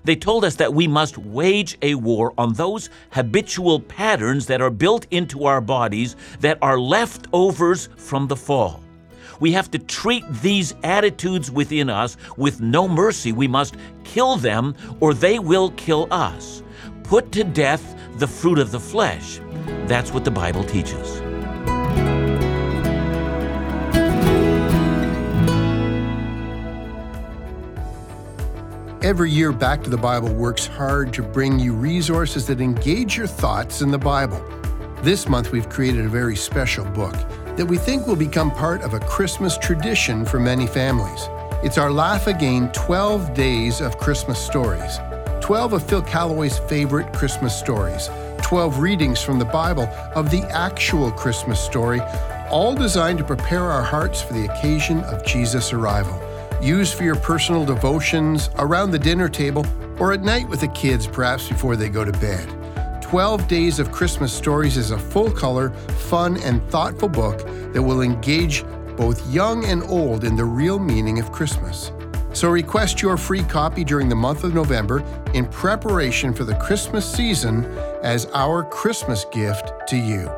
They 0.04 0.16
told 0.16 0.44
us 0.44 0.56
that 0.56 0.74
we 0.74 0.86
must 0.86 1.18
wage 1.18 1.78
a 1.82 1.94
war 1.94 2.34
on 2.36 2.52
those 2.52 2.90
habitual 3.10 3.80
patterns 3.80 4.46
that 4.46 4.60
are 4.60 4.70
built 4.70 5.06
into 5.10 5.46
our 5.46 5.60
bodies 5.60 6.14
that 6.40 6.58
are 6.60 6.78
leftovers 6.78 7.88
from 7.96 8.28
the 8.28 8.36
fall. 8.36 8.82
We 9.40 9.52
have 9.52 9.70
to 9.72 9.78
treat 9.78 10.24
these 10.42 10.74
attitudes 10.84 11.50
within 11.50 11.90
us 11.90 12.16
with 12.36 12.60
no 12.60 12.86
mercy. 12.86 13.32
We 13.32 13.48
must 13.48 13.76
kill 14.04 14.36
them 14.36 14.74
or 15.00 15.14
they 15.14 15.38
will 15.38 15.70
kill 15.70 16.06
us. 16.10 16.62
Put 17.02 17.32
to 17.32 17.44
death 17.44 17.96
the 18.18 18.28
fruit 18.28 18.58
of 18.58 18.70
the 18.70 18.80
flesh. 18.80 19.40
That's 19.86 20.12
what 20.12 20.24
the 20.24 20.30
Bible 20.30 20.64
teaches. 20.64 21.33
Every 29.04 29.30
year, 29.30 29.52
Back 29.52 29.82
to 29.82 29.90
the 29.90 29.98
Bible 29.98 30.32
works 30.32 30.66
hard 30.66 31.12
to 31.12 31.22
bring 31.22 31.58
you 31.58 31.74
resources 31.74 32.46
that 32.46 32.58
engage 32.58 33.18
your 33.18 33.26
thoughts 33.26 33.82
in 33.82 33.90
the 33.90 33.98
Bible. 33.98 34.42
This 35.02 35.28
month, 35.28 35.52
we've 35.52 35.68
created 35.68 36.06
a 36.06 36.08
very 36.08 36.34
special 36.34 36.86
book 36.86 37.12
that 37.58 37.66
we 37.66 37.76
think 37.76 38.06
will 38.06 38.16
become 38.16 38.50
part 38.50 38.80
of 38.80 38.94
a 38.94 39.00
Christmas 39.00 39.58
tradition 39.58 40.24
for 40.24 40.40
many 40.40 40.66
families. 40.66 41.28
It's 41.62 41.76
our 41.76 41.90
Laugh 41.90 42.28
Again 42.28 42.72
12 42.72 43.34
Days 43.34 43.82
of 43.82 43.98
Christmas 43.98 44.38
Stories. 44.38 44.98
12 45.42 45.74
of 45.74 45.86
Phil 45.86 46.00
Callaway's 46.00 46.58
favorite 46.60 47.12
Christmas 47.12 47.54
stories. 47.54 48.08
12 48.40 48.78
readings 48.78 49.20
from 49.20 49.38
the 49.38 49.44
Bible 49.44 49.86
of 50.14 50.30
the 50.30 50.44
actual 50.44 51.10
Christmas 51.12 51.60
story, 51.60 52.00
all 52.48 52.74
designed 52.74 53.18
to 53.18 53.24
prepare 53.24 53.64
our 53.64 53.82
hearts 53.82 54.22
for 54.22 54.32
the 54.32 54.46
occasion 54.50 55.00
of 55.00 55.26
Jesus' 55.26 55.74
arrival. 55.74 56.18
Used 56.64 56.94
for 56.94 57.04
your 57.04 57.16
personal 57.16 57.66
devotions, 57.66 58.48
around 58.56 58.90
the 58.90 58.98
dinner 58.98 59.28
table, 59.28 59.66
or 59.98 60.14
at 60.14 60.22
night 60.22 60.48
with 60.48 60.60
the 60.60 60.68
kids, 60.68 61.06
perhaps 61.06 61.46
before 61.46 61.76
they 61.76 61.90
go 61.90 62.06
to 62.06 62.12
bed. 62.12 63.02
12 63.02 63.46
Days 63.48 63.78
of 63.78 63.92
Christmas 63.92 64.32
Stories 64.32 64.78
is 64.78 64.90
a 64.90 64.98
full 64.98 65.30
color, 65.30 65.74
fun, 66.08 66.38
and 66.38 66.66
thoughtful 66.70 67.10
book 67.10 67.46
that 67.74 67.82
will 67.82 68.00
engage 68.00 68.64
both 68.96 69.30
young 69.30 69.66
and 69.66 69.82
old 69.82 70.24
in 70.24 70.36
the 70.36 70.44
real 70.46 70.78
meaning 70.78 71.18
of 71.18 71.32
Christmas. 71.32 71.92
So 72.32 72.48
request 72.48 73.02
your 73.02 73.18
free 73.18 73.42
copy 73.42 73.84
during 73.84 74.08
the 74.08 74.16
month 74.16 74.42
of 74.42 74.54
November 74.54 75.04
in 75.34 75.44
preparation 75.48 76.32
for 76.32 76.44
the 76.44 76.54
Christmas 76.54 77.04
season 77.04 77.66
as 78.02 78.24
our 78.32 78.64
Christmas 78.64 79.26
gift 79.26 79.70
to 79.88 79.98
you. 79.98 80.32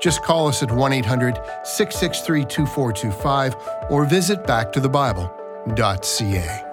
Just 0.00 0.22
call 0.22 0.46
us 0.46 0.62
at 0.62 0.70
1 0.70 0.92
800 0.92 1.34
663 1.64 2.44
2425 2.44 3.56
or 3.90 4.04
visit 4.04 4.44
backtothebible.com 4.44 5.41
ca. 5.66 6.68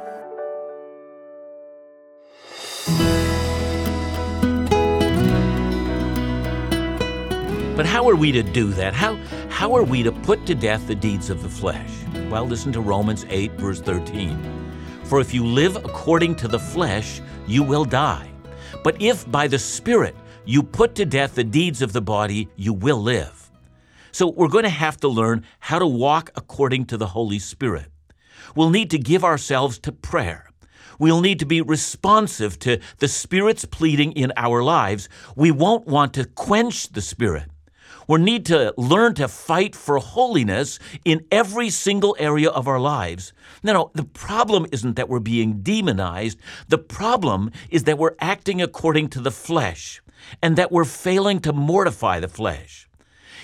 But 7.76 7.86
how 7.86 8.10
are 8.10 8.16
we 8.16 8.32
to 8.32 8.44
do 8.44 8.72
that? 8.74 8.94
How, 8.94 9.16
how 9.50 9.74
are 9.76 9.84
we 9.84 10.04
to 10.04 10.12
put 10.12 10.46
to 10.48 10.56
death 10.56 10.88
the 10.88 10.96
deeds 10.96 11.30
of 11.30 11.42
the 11.42 11.50
flesh? 11.50 11.90
Well, 12.30 12.46
listen 12.46 12.74
to 12.74 12.82
Romans 12.82 13.26
8, 13.30 13.54
verse 13.54 13.80
13. 13.80 14.38
For 15.04 15.22
if 15.22 15.34
you 15.34 15.46
live 15.46 15.76
according 15.78 16.36
to 16.38 16.48
the 16.48 16.60
flesh, 16.60 17.22
you 17.48 17.64
will 17.64 17.86
die. 17.86 18.30
But 18.84 19.02
if 19.02 19.30
by 19.32 19.48
the 19.48 19.60
Spirit 19.60 20.16
you 20.46 20.64
put 20.64 20.96
to 20.96 21.06
death 21.06 21.36
the 21.36 21.44
deeds 21.44 21.82
of 21.82 21.94
the 21.94 22.02
body, 22.02 22.50
you 22.56 22.74
will 22.74 23.02
live. 23.02 23.52
So 24.12 24.28
we're 24.28 24.48
going 24.48 24.64
to 24.64 24.70
have 24.70 24.98
to 24.98 25.08
learn 25.08 25.46
how 25.60 25.80
to 25.80 25.88
walk 25.88 26.32
according 26.36 26.86
to 26.88 26.98
the 26.98 27.08
Holy 27.08 27.40
Spirit. 27.40 27.86
We'll 28.56 28.70
need 28.70 28.90
to 28.92 28.98
give 28.98 29.24
ourselves 29.24 29.80
to 29.80 29.92
prayer. 29.92 30.50
We'll 31.00 31.22
need 31.22 31.40
to 31.40 31.46
be 31.46 31.62
responsive 31.62 32.60
to 32.60 32.80
the 32.98 33.08
Spirit's 33.08 33.64
pleading 33.66 34.12
in 34.12 34.34
our 34.36 34.62
lives. 34.62 35.08
We 35.36 35.50
won't 35.50 35.88
want 35.88 36.14
to 36.16 36.26
quench 36.26 36.90
the 36.90 37.02
Spirit. 37.02 37.50
We'll 38.10 38.20
need 38.20 38.48
to 38.48 38.74
learn 38.76 39.14
to 39.16 39.28
fight 39.28 39.76
for 39.76 40.00
holiness 40.00 40.80
in 41.06 41.28
every 41.32 41.70
single 41.70 42.16
area 42.18 42.50
of 42.50 42.68
our 42.68 42.80
lives. 42.80 43.34
No, 43.62 43.72
no, 43.72 43.92
the 43.94 44.04
problem 44.04 44.66
isn't 44.72 44.96
that 44.96 45.08
we're 45.08 45.20
being 45.20 45.62
demonized. 45.62 46.40
The 46.70 46.80
problem 46.80 47.52
is 47.70 47.84
that 47.84 48.00
we're 48.00 48.16
acting 48.20 48.64
according 48.64 49.10
to 49.10 49.22
the 49.22 49.30
flesh 49.30 50.02
and 50.42 50.56
that 50.56 50.72
we're 50.72 50.86
failing 50.86 51.40
to 51.42 51.54
mortify 51.54 52.20
the 52.20 52.28
flesh. 52.28 52.90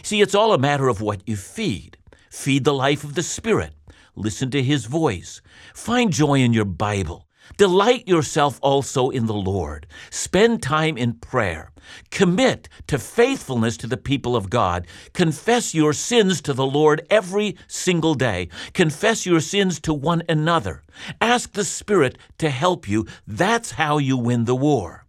See, 0.01 0.19
it's 0.19 0.33
all 0.33 0.51
a 0.51 0.57
matter 0.57 0.87
of 0.87 0.99
what 0.99 1.21
you 1.27 1.35
feed. 1.35 1.97
Feed 2.31 2.63
the 2.63 2.73
life 2.73 3.03
of 3.03 3.13
the 3.13 3.21
Spirit. 3.21 3.74
Listen 4.15 4.49
to 4.51 4.63
his 4.63 4.85
voice. 4.85 5.41
Find 5.73 6.11
joy 6.11 6.35
in 6.39 6.53
your 6.53 6.65
Bible. 6.65 7.27
Delight 7.57 8.07
yourself 8.07 8.59
also 8.61 9.09
in 9.09 9.27
the 9.27 9.33
Lord. 9.33 9.87
Spend 10.09 10.63
time 10.63 10.97
in 10.97 11.13
prayer. 11.13 11.71
Commit 12.11 12.67
to 12.87 12.97
faithfulness 12.97 13.77
to 13.77 13.87
the 13.87 13.97
people 13.97 14.35
of 14.35 14.49
God. 14.49 14.87
Confess 15.13 15.75
your 15.75 15.93
sins 15.93 16.41
to 16.41 16.53
the 16.53 16.65
Lord 16.65 17.05
every 17.09 17.57
single 17.67 18.15
day. 18.15 18.49
Confess 18.73 19.25
your 19.25 19.39
sins 19.39 19.79
to 19.81 19.93
one 19.93 20.23
another. 20.27 20.83
Ask 21.21 21.53
the 21.53 21.65
Spirit 21.65 22.17
to 22.39 22.49
help 22.49 22.87
you. 22.87 23.05
That's 23.27 23.71
how 23.71 23.97
you 23.97 24.17
win 24.17 24.45
the 24.45 24.55
war. 24.55 25.05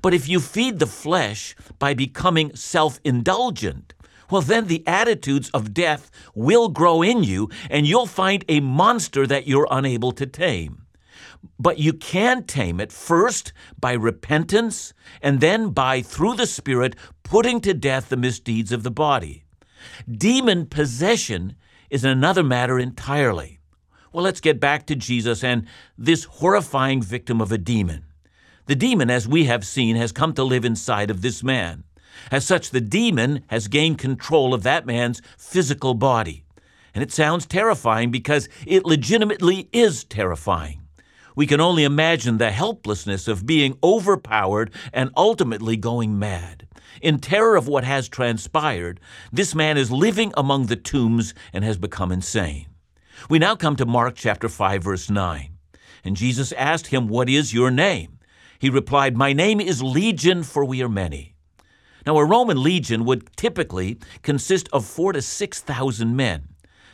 But 0.00 0.14
if 0.14 0.28
you 0.28 0.40
feed 0.40 0.78
the 0.78 0.86
flesh 0.86 1.54
by 1.78 1.94
becoming 1.94 2.54
self 2.54 3.00
indulgent, 3.04 3.93
well, 4.30 4.42
then 4.42 4.66
the 4.66 4.86
attitudes 4.86 5.50
of 5.50 5.74
death 5.74 6.10
will 6.34 6.68
grow 6.68 7.02
in 7.02 7.22
you, 7.24 7.50
and 7.70 7.86
you'll 7.86 8.06
find 8.06 8.44
a 8.48 8.60
monster 8.60 9.26
that 9.26 9.46
you're 9.46 9.68
unable 9.70 10.12
to 10.12 10.26
tame. 10.26 10.86
But 11.58 11.78
you 11.78 11.92
can 11.92 12.44
tame 12.44 12.80
it 12.80 12.90
first 12.90 13.52
by 13.78 13.92
repentance, 13.92 14.94
and 15.20 15.40
then 15.40 15.70
by, 15.70 16.02
through 16.02 16.34
the 16.34 16.46
Spirit, 16.46 16.96
putting 17.22 17.60
to 17.62 17.74
death 17.74 18.08
the 18.08 18.16
misdeeds 18.16 18.72
of 18.72 18.82
the 18.82 18.90
body. 18.90 19.44
Demon 20.10 20.66
possession 20.66 21.54
is 21.90 22.04
another 22.04 22.42
matter 22.42 22.78
entirely. 22.78 23.60
Well, 24.12 24.24
let's 24.24 24.40
get 24.40 24.60
back 24.60 24.86
to 24.86 24.94
Jesus 24.94 25.42
and 25.44 25.66
this 25.98 26.24
horrifying 26.24 27.02
victim 27.02 27.40
of 27.40 27.52
a 27.52 27.58
demon. 27.58 28.04
The 28.66 28.76
demon, 28.76 29.10
as 29.10 29.28
we 29.28 29.44
have 29.44 29.66
seen, 29.66 29.96
has 29.96 30.12
come 30.12 30.32
to 30.34 30.44
live 30.44 30.64
inside 30.64 31.10
of 31.10 31.20
this 31.20 31.42
man. 31.42 31.84
As 32.30 32.46
such, 32.46 32.70
the 32.70 32.80
demon 32.80 33.42
has 33.48 33.68
gained 33.68 33.98
control 33.98 34.54
of 34.54 34.62
that 34.62 34.86
man's 34.86 35.22
physical 35.36 35.94
body. 35.94 36.44
And 36.94 37.02
it 37.02 37.12
sounds 37.12 37.46
terrifying 37.46 38.10
because 38.10 38.48
it 38.66 38.86
legitimately 38.86 39.68
is 39.72 40.04
terrifying. 40.04 40.80
We 41.36 41.46
can 41.46 41.60
only 41.60 41.82
imagine 41.82 42.38
the 42.38 42.52
helplessness 42.52 43.26
of 43.26 43.46
being 43.46 43.76
overpowered 43.82 44.72
and 44.92 45.10
ultimately 45.16 45.76
going 45.76 46.18
mad. 46.18 46.68
In 47.02 47.18
terror 47.18 47.56
of 47.56 47.66
what 47.66 47.82
has 47.82 48.08
transpired, 48.08 49.00
this 49.32 49.54
man 49.54 49.76
is 49.76 49.90
living 49.90 50.32
among 50.36 50.66
the 50.66 50.76
tombs 50.76 51.34
and 51.52 51.64
has 51.64 51.76
become 51.76 52.12
insane. 52.12 52.66
We 53.28 53.40
now 53.40 53.56
come 53.56 53.74
to 53.76 53.86
Mark 53.86 54.14
chapter 54.14 54.48
5 54.48 54.84
verse 54.84 55.10
9. 55.10 55.50
And 56.04 56.16
Jesus 56.16 56.52
asked 56.52 56.88
him, 56.88 57.08
"What 57.08 57.28
is 57.28 57.52
your 57.52 57.70
name?" 57.70 58.18
He 58.60 58.70
replied, 58.70 59.16
"My 59.16 59.32
name 59.32 59.60
is 59.60 59.82
Legion, 59.82 60.44
for 60.44 60.64
we 60.64 60.82
are 60.82 60.88
many." 60.88 61.33
Now, 62.06 62.18
a 62.18 62.24
Roman 62.24 62.62
legion 62.62 63.04
would 63.04 63.34
typically 63.36 63.98
consist 64.22 64.68
of 64.72 64.84
four 64.84 65.12
to 65.12 65.22
6,000 65.22 66.16
men. 66.16 66.48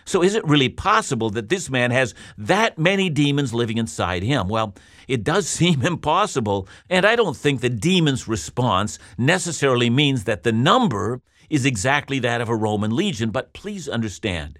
So, 0.05 0.23
is 0.23 0.35
it 0.35 0.45
really 0.45 0.69
possible 0.69 1.31
that 1.31 1.49
this 1.49 1.71
man 1.71 1.91
has 1.91 2.15
that 2.37 2.79
many 2.79 3.11
demons 3.11 3.55
living 3.55 3.79
inside 3.79 4.23
him? 4.23 4.49
Well, 4.49 4.75
it 5.07 5.23
does 5.23 5.49
seem 5.59 5.83
impossible, 5.83 6.69
and 6.89 7.05
I 7.05 7.17
don't 7.17 7.37
think 7.37 7.61
the 7.61 7.69
demon's 7.69 8.27
response 8.27 8.99
necessarily 9.19 9.91
means 9.91 10.25
that 10.25 10.43
the 10.43 10.53
number 10.53 11.21
is 11.49 11.65
exactly 11.67 12.19
that 12.21 12.41
of 12.41 12.49
a 12.49 12.57
Roman 12.57 12.95
legion, 12.95 13.31
but 13.31 13.53
please 13.53 13.89
understand, 13.89 14.59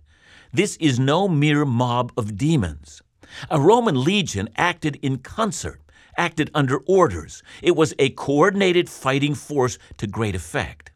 this 0.53 0.77
is 0.77 0.99
no 0.99 1.29
mere 1.29 1.65
mob 1.65 2.13
of 2.17 2.37
demons. 2.37 3.01
A 3.49 3.61
Roman 3.61 4.03
legion 4.03 4.49
acted 4.57 4.99
in 5.01 5.19
concert 5.19 5.81
acted 6.21 6.51
under 6.55 6.77
orders. 6.87 7.43
It 7.63 7.75
was 7.75 7.95
a 7.99 8.11
coordinated 8.11 8.91
fighting 8.91 9.35
force 9.35 9.79
to 9.97 10.07
great 10.07 10.35
effect. 10.35 10.93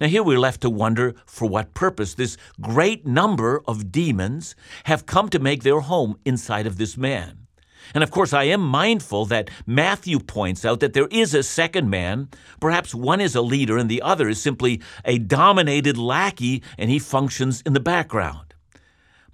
Now, 0.00 0.08
here 0.08 0.24
we're 0.24 0.40
left 0.40 0.60
to 0.62 0.68
wonder 0.68 1.14
for 1.24 1.48
what 1.48 1.72
purpose 1.72 2.14
this 2.14 2.36
great 2.60 3.06
number 3.06 3.62
of 3.66 3.92
demons 3.92 4.56
have 4.84 5.06
come 5.06 5.28
to 5.30 5.38
make 5.38 5.62
their 5.62 5.80
home 5.80 6.18
inside 6.24 6.66
of 6.66 6.78
this 6.78 6.96
man. 6.96 7.46
And 7.94 8.02
of 8.02 8.10
course, 8.10 8.32
I 8.32 8.44
am 8.44 8.60
mindful 8.60 9.26
that 9.26 9.48
Matthew 9.64 10.18
points 10.18 10.64
out 10.64 10.80
that 10.80 10.92
there 10.92 11.06
is 11.12 11.32
a 11.32 11.44
second 11.44 11.88
man. 11.88 12.28
Perhaps 12.60 12.92
one 12.92 13.20
is 13.20 13.36
a 13.36 13.40
leader 13.40 13.78
and 13.78 13.88
the 13.88 14.02
other 14.02 14.28
is 14.28 14.42
simply 14.42 14.82
a 15.04 15.18
dominated 15.18 15.96
lackey 15.96 16.64
and 16.76 16.90
he 16.90 16.98
functions 16.98 17.62
in 17.64 17.72
the 17.72 17.80
background. 17.94 18.45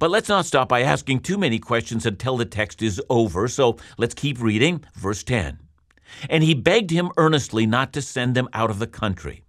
But 0.03 0.11
let's 0.11 0.29
not 0.29 0.47
stop 0.47 0.69
by 0.69 0.83
asking 0.83 1.21
too 1.21 1.39
many 1.39 1.61
questions 1.61 2.05
until 2.07 2.37
the 2.37 2.45
text 2.45 2.83
is 2.83 3.01
over, 3.09 3.47
so 3.47 3.77
let's 3.97 4.15
keep 4.15 4.43
reading. 4.43 4.83
Verse 4.97 5.23
10. 5.23 5.61
And 6.29 6.43
he 6.43 6.55
begged 6.55 6.91
him 6.91 7.13
earnestly 7.17 7.67
not 7.67 7.93
to 7.93 8.03
send 8.03 8.35
them 8.35 8.49
out 8.53 8.69
of 8.69 8.81
the 8.81 8.89
country. 8.89 9.45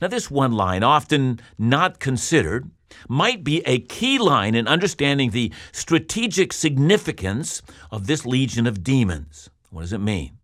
Now, 0.00 0.08
this 0.08 0.30
one 0.30 0.52
line, 0.52 0.82
often 0.82 1.40
not 1.58 2.00
considered, 2.00 2.70
might 3.06 3.44
be 3.44 3.60
a 3.66 3.80
key 3.80 4.18
line 4.18 4.54
in 4.54 4.66
understanding 4.66 5.28
the 5.28 5.52
strategic 5.72 6.54
significance 6.54 7.60
of 7.90 8.06
this 8.06 8.24
legion 8.24 8.66
of 8.66 8.82
demons. 8.82 9.50
What 9.68 9.82
does 9.82 9.92
it 9.92 9.98
mean? 9.98 10.38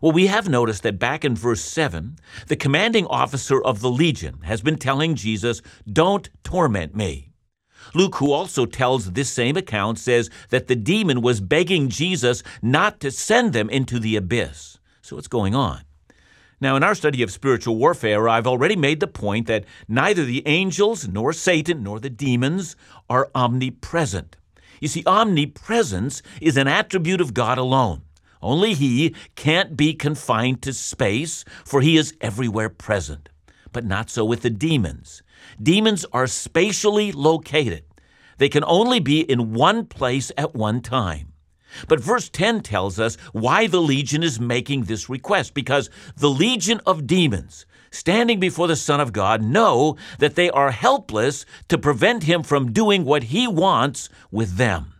Well, 0.00 0.12
we 0.12 0.28
have 0.28 0.48
noticed 0.48 0.84
that 0.84 0.98
back 0.98 1.22
in 1.22 1.36
verse 1.36 1.60
7, 1.60 2.16
the 2.46 2.56
commanding 2.56 3.04
officer 3.08 3.62
of 3.62 3.80
the 3.80 3.90
legion 3.90 4.38
has 4.44 4.62
been 4.62 4.78
telling 4.78 5.16
Jesus, 5.16 5.60
Don't 5.86 6.30
torment 6.42 6.96
me. 6.96 7.34
Luke, 7.94 8.16
who 8.16 8.32
also 8.32 8.66
tells 8.66 9.12
this 9.12 9.30
same 9.30 9.56
account, 9.56 9.98
says 9.98 10.30
that 10.50 10.66
the 10.66 10.76
demon 10.76 11.20
was 11.20 11.40
begging 11.40 11.88
Jesus 11.88 12.42
not 12.62 13.00
to 13.00 13.10
send 13.10 13.52
them 13.52 13.70
into 13.70 13.98
the 13.98 14.16
abyss. 14.16 14.78
So 15.02 15.16
what's 15.16 15.28
going 15.28 15.54
on? 15.54 15.82
Now, 16.58 16.76
in 16.76 16.82
our 16.82 16.94
study 16.94 17.22
of 17.22 17.30
spiritual 17.30 17.76
warfare, 17.76 18.28
I've 18.28 18.46
already 18.46 18.76
made 18.76 19.00
the 19.00 19.06
point 19.06 19.46
that 19.46 19.66
neither 19.88 20.24
the 20.24 20.42
angels, 20.46 21.06
nor 21.06 21.34
Satan, 21.34 21.82
nor 21.82 22.00
the 22.00 22.08
demons 22.08 22.76
are 23.10 23.30
omnipresent. 23.34 24.36
You 24.80 24.88
see, 24.88 25.02
omnipresence 25.06 26.22
is 26.40 26.56
an 26.56 26.66
attribute 26.66 27.20
of 27.20 27.34
God 27.34 27.58
alone. 27.58 28.02
Only 28.40 28.72
He 28.72 29.14
can't 29.34 29.76
be 29.76 29.92
confined 29.92 30.62
to 30.62 30.72
space, 30.72 31.44
for 31.64 31.82
He 31.82 31.98
is 31.98 32.14
everywhere 32.22 32.70
present. 32.70 33.28
But 33.72 33.84
not 33.84 34.08
so 34.08 34.24
with 34.24 34.40
the 34.40 34.50
demons. 34.50 35.22
Demons 35.62 36.04
are 36.12 36.26
spatially 36.26 37.12
located, 37.12 37.84
they 38.38 38.48
can 38.48 38.64
only 38.64 39.00
be 39.00 39.20
in 39.20 39.54
one 39.54 39.86
place 39.86 40.30
at 40.36 40.54
one 40.54 40.80
time. 40.80 41.32
But 41.88 42.00
verse 42.00 42.28
10 42.28 42.60
tells 42.62 42.98
us 42.98 43.16
why 43.32 43.66
the 43.66 43.80
legion 43.80 44.22
is 44.22 44.40
making 44.40 44.84
this 44.84 45.08
request 45.08 45.54
because 45.54 45.90
the 46.16 46.30
legion 46.30 46.80
of 46.86 47.06
demons 47.06 47.66
standing 47.90 48.38
before 48.40 48.68
the 48.68 48.76
Son 48.76 49.00
of 49.00 49.12
God 49.12 49.42
know 49.42 49.96
that 50.18 50.34
they 50.34 50.50
are 50.50 50.70
helpless 50.70 51.44
to 51.68 51.78
prevent 51.78 52.24
him 52.24 52.42
from 52.42 52.72
doing 52.72 53.04
what 53.04 53.24
he 53.24 53.46
wants 53.46 54.08
with 54.30 54.56
them. 54.56 54.92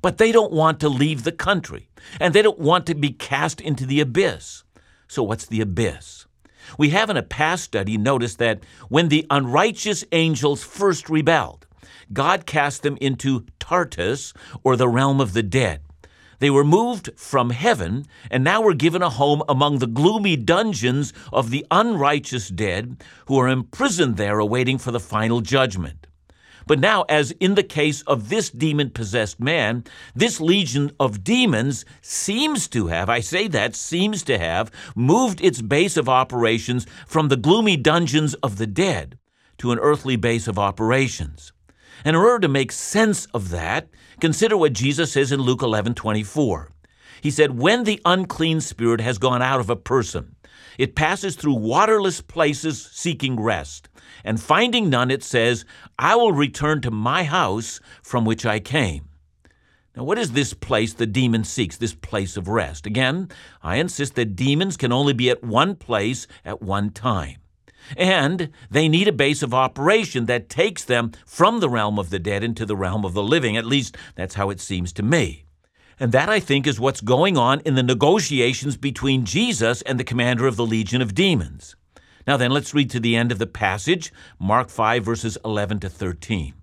But 0.00 0.18
they 0.18 0.30
don't 0.30 0.52
want 0.52 0.78
to 0.80 0.88
leave 0.88 1.24
the 1.24 1.32
country, 1.32 1.88
and 2.20 2.32
they 2.32 2.42
don't 2.42 2.58
want 2.58 2.86
to 2.86 2.94
be 2.94 3.10
cast 3.10 3.60
into 3.60 3.84
the 3.84 4.00
abyss. 4.00 4.62
So, 5.08 5.22
what's 5.24 5.46
the 5.46 5.60
abyss? 5.60 6.26
We 6.76 6.90
have 6.90 7.10
in 7.10 7.16
a 7.16 7.22
past 7.22 7.64
study 7.64 7.96
noticed 7.96 8.38
that 8.38 8.60
when 8.88 9.08
the 9.08 9.26
unrighteous 9.30 10.04
angels 10.12 10.62
first 10.62 11.08
rebelled, 11.08 11.66
God 12.12 12.46
cast 12.46 12.82
them 12.82 12.96
into 13.00 13.46
Tartarus, 13.58 14.32
or 14.64 14.76
the 14.76 14.88
realm 14.88 15.20
of 15.20 15.34
the 15.34 15.42
dead. 15.42 15.82
They 16.40 16.50
were 16.50 16.64
moved 16.64 17.10
from 17.16 17.50
heaven 17.50 18.06
and 18.30 18.44
now 18.44 18.60
were 18.60 18.74
given 18.74 19.02
a 19.02 19.10
home 19.10 19.42
among 19.48 19.78
the 19.78 19.86
gloomy 19.86 20.36
dungeons 20.36 21.12
of 21.32 21.50
the 21.50 21.66
unrighteous 21.70 22.48
dead 22.48 23.02
who 23.26 23.38
are 23.38 23.48
imprisoned 23.48 24.16
there 24.16 24.38
awaiting 24.38 24.78
for 24.78 24.90
the 24.90 25.00
final 25.00 25.40
judgment. 25.40 26.07
But 26.68 26.80
now, 26.80 27.06
as 27.08 27.30
in 27.40 27.54
the 27.54 27.62
case 27.62 28.02
of 28.02 28.28
this 28.28 28.50
demon 28.50 28.90
possessed 28.90 29.40
man, 29.40 29.84
this 30.14 30.38
legion 30.38 30.92
of 31.00 31.24
demons 31.24 31.86
seems 32.02 32.68
to 32.68 32.88
have, 32.88 33.08
I 33.08 33.20
say 33.20 33.48
that, 33.48 33.74
seems 33.74 34.22
to 34.24 34.38
have, 34.38 34.70
moved 34.94 35.40
its 35.40 35.62
base 35.62 35.96
of 35.96 36.10
operations 36.10 36.86
from 37.06 37.28
the 37.28 37.38
gloomy 37.38 37.78
dungeons 37.78 38.34
of 38.34 38.58
the 38.58 38.66
dead 38.66 39.18
to 39.56 39.72
an 39.72 39.78
earthly 39.78 40.16
base 40.16 40.46
of 40.46 40.58
operations. 40.58 41.54
And 42.04 42.14
in 42.14 42.22
order 42.22 42.40
to 42.40 42.48
make 42.48 42.70
sense 42.70 43.24
of 43.32 43.48
that, 43.48 43.88
consider 44.20 44.54
what 44.54 44.74
Jesus 44.74 45.12
says 45.12 45.32
in 45.32 45.40
Luke 45.40 45.62
11 45.62 45.94
24. 45.94 46.70
He 47.22 47.30
said, 47.30 47.58
When 47.58 47.84
the 47.84 48.02
unclean 48.04 48.60
spirit 48.60 49.00
has 49.00 49.16
gone 49.16 49.40
out 49.40 49.58
of 49.58 49.70
a 49.70 49.74
person, 49.74 50.36
it 50.78 50.94
passes 50.94 51.36
through 51.36 51.54
waterless 51.54 52.20
places 52.20 52.88
seeking 52.92 53.38
rest. 53.38 53.88
And 54.24 54.40
finding 54.40 54.88
none, 54.88 55.10
it 55.10 55.22
says, 55.22 55.64
I 55.98 56.16
will 56.16 56.32
return 56.32 56.80
to 56.82 56.90
my 56.90 57.24
house 57.24 57.80
from 58.02 58.24
which 58.24 58.46
I 58.46 58.60
came. 58.60 59.08
Now, 59.96 60.04
what 60.04 60.18
is 60.18 60.32
this 60.32 60.54
place 60.54 60.92
the 60.92 61.06
demon 61.06 61.42
seeks, 61.42 61.76
this 61.76 61.94
place 61.94 62.36
of 62.36 62.46
rest? 62.46 62.86
Again, 62.86 63.28
I 63.62 63.76
insist 63.76 64.14
that 64.14 64.36
demons 64.36 64.76
can 64.76 64.92
only 64.92 65.12
be 65.12 65.28
at 65.28 65.42
one 65.42 65.74
place 65.74 66.28
at 66.44 66.62
one 66.62 66.90
time. 66.90 67.38
And 67.96 68.50
they 68.70 68.88
need 68.88 69.08
a 69.08 69.12
base 69.12 69.42
of 69.42 69.54
operation 69.54 70.26
that 70.26 70.48
takes 70.48 70.84
them 70.84 71.12
from 71.26 71.58
the 71.58 71.68
realm 71.68 71.98
of 71.98 72.10
the 72.10 72.18
dead 72.18 72.44
into 72.44 72.64
the 72.64 72.76
realm 72.76 73.04
of 73.04 73.14
the 73.14 73.22
living. 73.22 73.56
At 73.56 73.66
least 73.66 73.96
that's 74.14 74.34
how 74.34 74.50
it 74.50 74.60
seems 74.60 74.92
to 74.94 75.02
me. 75.02 75.47
And 76.00 76.12
that, 76.12 76.28
I 76.28 76.38
think, 76.38 76.66
is 76.66 76.78
what's 76.78 77.00
going 77.00 77.36
on 77.36 77.60
in 77.60 77.74
the 77.74 77.82
negotiations 77.82 78.76
between 78.76 79.24
Jesus 79.24 79.82
and 79.82 79.98
the 79.98 80.04
commander 80.04 80.46
of 80.46 80.56
the 80.56 80.66
legion 80.66 81.02
of 81.02 81.14
demons. 81.14 81.74
Now, 82.26 82.36
then, 82.36 82.52
let's 82.52 82.74
read 82.74 82.90
to 82.90 83.00
the 83.00 83.16
end 83.16 83.32
of 83.32 83.38
the 83.38 83.46
passage, 83.46 84.12
Mark 84.38 84.70
5, 84.70 85.04
verses 85.04 85.38
11 85.44 85.80
to 85.80 85.88
13. 85.88 86.54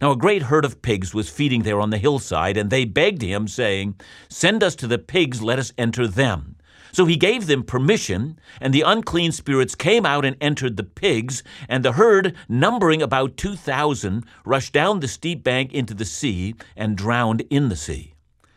Now, 0.00 0.12
a 0.12 0.16
great 0.16 0.44
herd 0.44 0.64
of 0.64 0.80
pigs 0.80 1.12
was 1.12 1.28
feeding 1.28 1.62
there 1.62 1.80
on 1.80 1.90
the 1.90 1.98
hillside, 1.98 2.56
and 2.56 2.70
they 2.70 2.86
begged 2.86 3.20
him, 3.20 3.48
saying, 3.48 3.96
Send 4.30 4.62
us 4.62 4.74
to 4.76 4.86
the 4.86 4.98
pigs, 4.98 5.42
let 5.42 5.58
us 5.58 5.72
enter 5.76 6.06
them. 6.06 6.56
So 6.92 7.04
he 7.04 7.16
gave 7.16 7.46
them 7.46 7.62
permission, 7.62 8.38
and 8.60 8.72
the 8.72 8.82
unclean 8.82 9.32
spirits 9.32 9.74
came 9.74 10.06
out 10.06 10.24
and 10.24 10.36
entered 10.40 10.76
the 10.76 10.84
pigs, 10.84 11.42
and 11.68 11.84
the 11.84 11.92
herd, 11.92 12.34
numbering 12.48 13.02
about 13.02 13.36
2,000, 13.36 14.24
rushed 14.46 14.72
down 14.72 15.00
the 15.00 15.08
steep 15.08 15.44
bank 15.44 15.74
into 15.74 15.92
the 15.92 16.06
sea 16.06 16.54
and 16.76 16.96
drowned 16.96 17.42
in 17.50 17.68
the 17.68 17.76
sea. 17.76 18.14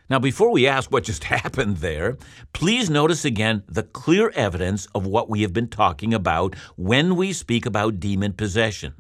Now, 0.10 0.20
before 0.20 0.52
we 0.52 0.68
ask 0.68 0.92
what 0.92 1.06
just 1.06 1.24
happened 1.36 1.78
there, 1.78 2.18
please 2.52 2.90
notice 2.90 3.26
again 3.26 3.64
the 3.68 3.84
clear 3.84 4.30
evidence 4.36 4.86
of 4.94 5.06
what 5.08 5.30
we 5.30 5.42
have 5.42 5.54
been 5.54 5.70
talking 5.70 6.14
about 6.14 6.56
when 6.76 7.16
we 7.16 7.34
speak 7.34 7.66
about 7.66 8.00
demon 8.00 8.34
possession. 8.34 8.94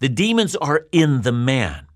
The 0.00 0.08
demons 0.08 0.54
are 0.56 0.86
in 0.92 1.22
the 1.22 1.32
man. 1.32 1.86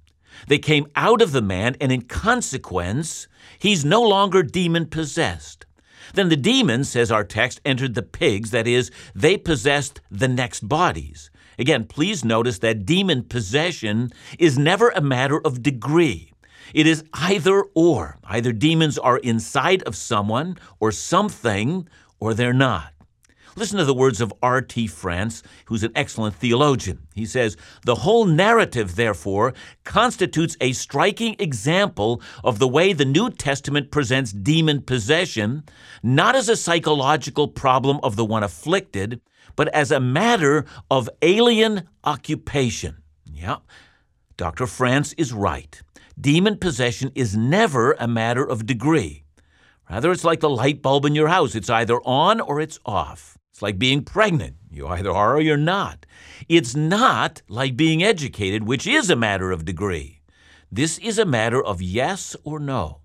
They 0.46 0.58
came 0.58 0.86
out 0.94 1.20
of 1.20 1.32
the 1.32 1.42
man, 1.42 1.76
and 1.80 1.90
in 1.92 2.02
consequence, 2.02 3.28
he's 3.58 3.84
no 3.84 4.02
longer 4.02 4.42
demon 4.42 4.86
possessed. 4.86 5.66
Then 6.14 6.28
the 6.28 6.36
demons, 6.36 6.88
says 6.88 7.10
our 7.10 7.24
text, 7.24 7.60
entered 7.64 7.94
the 7.94 8.02
pigs, 8.02 8.50
that 8.52 8.66
is, 8.66 8.90
they 9.14 9.36
possessed 9.36 10.00
the 10.10 10.28
next 10.28 10.68
bodies. 10.68 11.30
Again, 11.58 11.84
please 11.84 12.24
notice 12.24 12.60
that 12.60 12.86
demon 12.86 13.24
possession 13.24 14.10
is 14.38 14.56
never 14.56 14.90
a 14.90 15.00
matter 15.00 15.44
of 15.44 15.62
degree. 15.62 16.32
It 16.74 16.86
is 16.86 17.04
either 17.12 17.64
or. 17.74 18.18
Either 18.24 18.52
demons 18.52 18.98
are 18.98 19.18
inside 19.18 19.82
of 19.82 19.96
someone 19.96 20.58
or 20.80 20.92
something, 20.92 21.88
or 22.20 22.34
they're 22.34 22.52
not. 22.52 22.92
Listen 23.58 23.78
to 23.78 23.84
the 23.84 23.92
words 23.92 24.20
of 24.20 24.32
R.T. 24.40 24.86
France, 24.86 25.42
who's 25.64 25.82
an 25.82 25.90
excellent 25.96 26.36
theologian. 26.36 27.00
He 27.16 27.26
says, 27.26 27.56
The 27.84 27.96
whole 27.96 28.24
narrative, 28.24 28.94
therefore, 28.94 29.52
constitutes 29.82 30.56
a 30.60 30.70
striking 30.72 31.34
example 31.40 32.22
of 32.44 32.60
the 32.60 32.68
way 32.68 32.92
the 32.92 33.04
New 33.04 33.30
Testament 33.30 33.90
presents 33.90 34.30
demon 34.30 34.82
possession, 34.82 35.64
not 36.04 36.36
as 36.36 36.48
a 36.48 36.54
psychological 36.54 37.48
problem 37.48 37.98
of 38.04 38.14
the 38.14 38.24
one 38.24 38.44
afflicted, 38.44 39.20
but 39.56 39.66
as 39.74 39.90
a 39.90 39.98
matter 39.98 40.64
of 40.88 41.10
alien 41.20 41.88
occupation. 42.04 42.98
Yeah, 43.26 43.56
Dr. 44.36 44.68
France 44.68 45.14
is 45.14 45.32
right. 45.32 45.82
Demon 46.20 46.56
possession 46.56 47.12
is 47.14 47.36
never 47.36 47.92
a 47.92 48.08
matter 48.08 48.44
of 48.44 48.66
degree. 48.66 49.24
Rather, 49.88 50.10
it's 50.10 50.24
like 50.24 50.40
the 50.40 50.50
light 50.50 50.82
bulb 50.82 51.04
in 51.04 51.14
your 51.14 51.28
house. 51.28 51.54
It's 51.54 51.70
either 51.70 52.00
on 52.04 52.40
or 52.40 52.60
it's 52.60 52.80
off. 52.84 53.38
It's 53.52 53.62
like 53.62 53.78
being 53.78 54.02
pregnant. 54.02 54.56
You 54.68 54.88
either 54.88 55.12
are 55.12 55.36
or 55.36 55.40
you're 55.40 55.56
not. 55.56 56.06
It's 56.48 56.74
not 56.74 57.42
like 57.48 57.76
being 57.76 58.02
educated, 58.02 58.66
which 58.66 58.84
is 58.86 59.10
a 59.10 59.16
matter 59.16 59.52
of 59.52 59.64
degree. 59.64 60.20
This 60.72 60.98
is 60.98 61.18
a 61.18 61.24
matter 61.24 61.62
of 61.62 61.80
yes 61.80 62.34
or 62.42 62.58
no. 62.58 63.00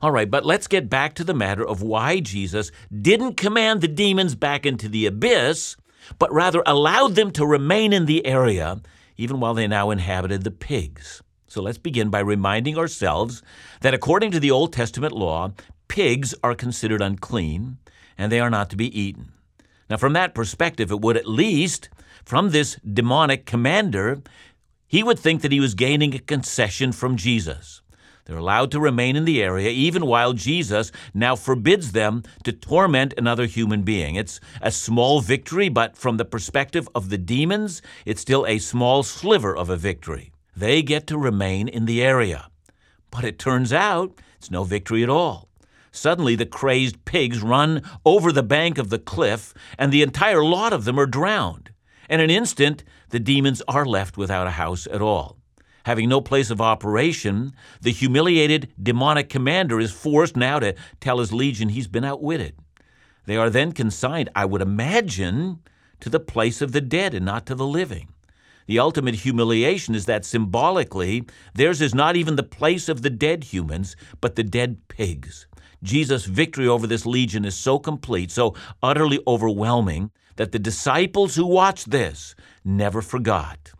All 0.00 0.12
right, 0.12 0.30
but 0.30 0.46
let's 0.46 0.68
get 0.68 0.88
back 0.88 1.14
to 1.14 1.24
the 1.24 1.34
matter 1.34 1.66
of 1.66 1.82
why 1.82 2.20
Jesus 2.20 2.70
didn't 3.02 3.36
command 3.36 3.80
the 3.80 3.88
demons 3.88 4.36
back 4.36 4.64
into 4.64 4.88
the 4.88 5.06
abyss, 5.06 5.76
but 6.20 6.32
rather 6.32 6.62
allowed 6.66 7.16
them 7.16 7.32
to 7.32 7.44
remain 7.44 7.92
in 7.92 8.06
the 8.06 8.24
area, 8.24 8.80
even 9.16 9.40
while 9.40 9.54
they 9.54 9.66
now 9.66 9.90
inhabited 9.90 10.44
the 10.44 10.52
pigs. 10.52 11.20
So 11.46 11.62
let's 11.62 11.78
begin 11.78 12.10
by 12.10 12.20
reminding 12.20 12.76
ourselves 12.78 13.42
that 13.80 13.94
according 13.94 14.30
to 14.32 14.40
the 14.40 14.50
Old 14.50 14.72
Testament 14.72 15.12
law, 15.12 15.52
pigs 15.88 16.34
are 16.42 16.54
considered 16.54 17.02
unclean 17.02 17.78
and 18.18 18.30
they 18.30 18.40
are 18.40 18.50
not 18.50 18.70
to 18.70 18.76
be 18.76 18.98
eaten. 18.98 19.32
Now, 19.90 19.96
from 19.96 20.14
that 20.14 20.34
perspective, 20.34 20.90
it 20.90 21.00
would 21.00 21.16
at 21.16 21.28
least, 21.28 21.88
from 22.24 22.50
this 22.50 22.76
demonic 22.76 23.44
commander, 23.44 24.22
he 24.86 25.02
would 25.02 25.18
think 25.18 25.42
that 25.42 25.52
he 25.52 25.60
was 25.60 25.74
gaining 25.74 26.14
a 26.14 26.18
concession 26.18 26.92
from 26.92 27.16
Jesus. 27.16 27.82
They're 28.24 28.38
allowed 28.38 28.70
to 28.70 28.80
remain 28.80 29.16
in 29.16 29.26
the 29.26 29.42
area 29.42 29.68
even 29.68 30.06
while 30.06 30.32
Jesus 30.32 30.90
now 31.12 31.36
forbids 31.36 31.92
them 31.92 32.22
to 32.44 32.52
torment 32.52 33.12
another 33.18 33.44
human 33.44 33.82
being. 33.82 34.14
It's 34.14 34.40
a 34.62 34.70
small 34.70 35.20
victory, 35.20 35.68
but 35.68 35.96
from 35.96 36.16
the 36.16 36.24
perspective 36.24 36.88
of 36.94 37.10
the 37.10 37.18
demons, 37.18 37.82
it's 38.06 38.22
still 38.22 38.46
a 38.46 38.58
small 38.58 39.02
sliver 39.02 39.54
of 39.54 39.68
a 39.68 39.76
victory. 39.76 40.32
They 40.56 40.82
get 40.82 41.06
to 41.08 41.18
remain 41.18 41.68
in 41.68 41.86
the 41.86 42.02
area. 42.02 42.48
But 43.10 43.24
it 43.24 43.38
turns 43.38 43.72
out 43.72 44.20
it's 44.38 44.50
no 44.50 44.64
victory 44.64 45.02
at 45.02 45.08
all. 45.08 45.48
Suddenly, 45.90 46.34
the 46.36 46.46
crazed 46.46 47.04
pigs 47.04 47.40
run 47.40 47.82
over 48.04 48.32
the 48.32 48.42
bank 48.42 48.78
of 48.78 48.90
the 48.90 48.98
cliff, 48.98 49.54
and 49.78 49.92
the 49.92 50.02
entire 50.02 50.44
lot 50.44 50.72
of 50.72 50.84
them 50.84 50.98
are 50.98 51.06
drowned. 51.06 51.70
In 52.10 52.20
an 52.20 52.30
instant, 52.30 52.84
the 53.10 53.20
demons 53.20 53.62
are 53.68 53.86
left 53.86 54.16
without 54.16 54.46
a 54.46 54.58
house 54.58 54.86
at 54.90 55.00
all. 55.00 55.38
Having 55.84 56.08
no 56.08 56.20
place 56.20 56.50
of 56.50 56.60
operation, 56.60 57.52
the 57.80 57.92
humiliated 57.92 58.72
demonic 58.82 59.28
commander 59.28 59.78
is 59.78 59.92
forced 59.92 60.36
now 60.36 60.58
to 60.58 60.74
tell 60.98 61.18
his 61.18 61.32
legion 61.32 61.68
he's 61.68 61.88
been 61.88 62.04
outwitted. 62.04 62.56
They 63.26 63.36
are 63.36 63.50
then 63.50 63.72
consigned, 63.72 64.30
I 64.34 64.46
would 64.46 64.62
imagine, 64.62 65.60
to 66.00 66.10
the 66.10 66.20
place 66.20 66.60
of 66.60 66.72
the 66.72 66.80
dead 66.80 67.14
and 67.14 67.24
not 67.24 67.46
to 67.46 67.54
the 67.54 67.66
living. 67.66 68.08
The 68.66 68.78
ultimate 68.78 69.16
humiliation 69.16 69.94
is 69.94 70.06
that 70.06 70.24
symbolically, 70.24 71.24
theirs 71.54 71.80
is 71.80 71.94
not 71.94 72.16
even 72.16 72.36
the 72.36 72.42
place 72.42 72.88
of 72.88 73.02
the 73.02 73.10
dead 73.10 73.44
humans, 73.44 73.94
but 74.20 74.36
the 74.36 74.44
dead 74.44 74.88
pigs. 74.88 75.46
Jesus' 75.82 76.24
victory 76.24 76.66
over 76.66 76.86
this 76.86 77.04
legion 77.04 77.44
is 77.44 77.54
so 77.54 77.78
complete, 77.78 78.30
so 78.30 78.54
utterly 78.82 79.20
overwhelming, 79.26 80.10
that 80.36 80.52
the 80.52 80.58
disciples 80.58 81.34
who 81.34 81.46
watched 81.46 81.90
this 81.90 82.34
never 82.64 83.02
forgot. 83.02 83.72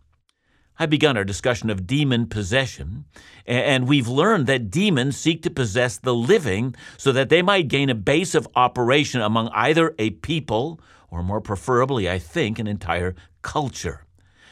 I've 0.77 0.89
begun 0.89 1.17
our 1.17 1.23
discussion 1.23 1.69
of 1.69 1.87
demon 1.87 2.27
possession, 2.27 3.05
and 3.45 3.87
we've 3.87 4.09
learned 4.09 4.45
that 4.47 4.69
demons 4.69 5.17
seek 5.17 5.41
to 5.43 5.49
possess 5.49 5.97
the 5.97 6.13
living 6.13 6.75
so 6.97 7.11
that 7.13 7.29
they 7.29 7.41
might 7.41 7.69
gain 7.69 7.89
a 7.89 7.95
base 7.95 8.35
of 8.35 8.47
operation 8.55 9.21
among 9.21 9.49
either 9.49 9.95
a 9.97 10.11
people 10.11 10.79
or, 11.09 11.23
more 11.23 11.41
preferably, 11.41 12.09
I 12.09 12.19
think, 12.19 12.59
an 12.59 12.67
entire 12.67 13.15
culture. 13.41 14.04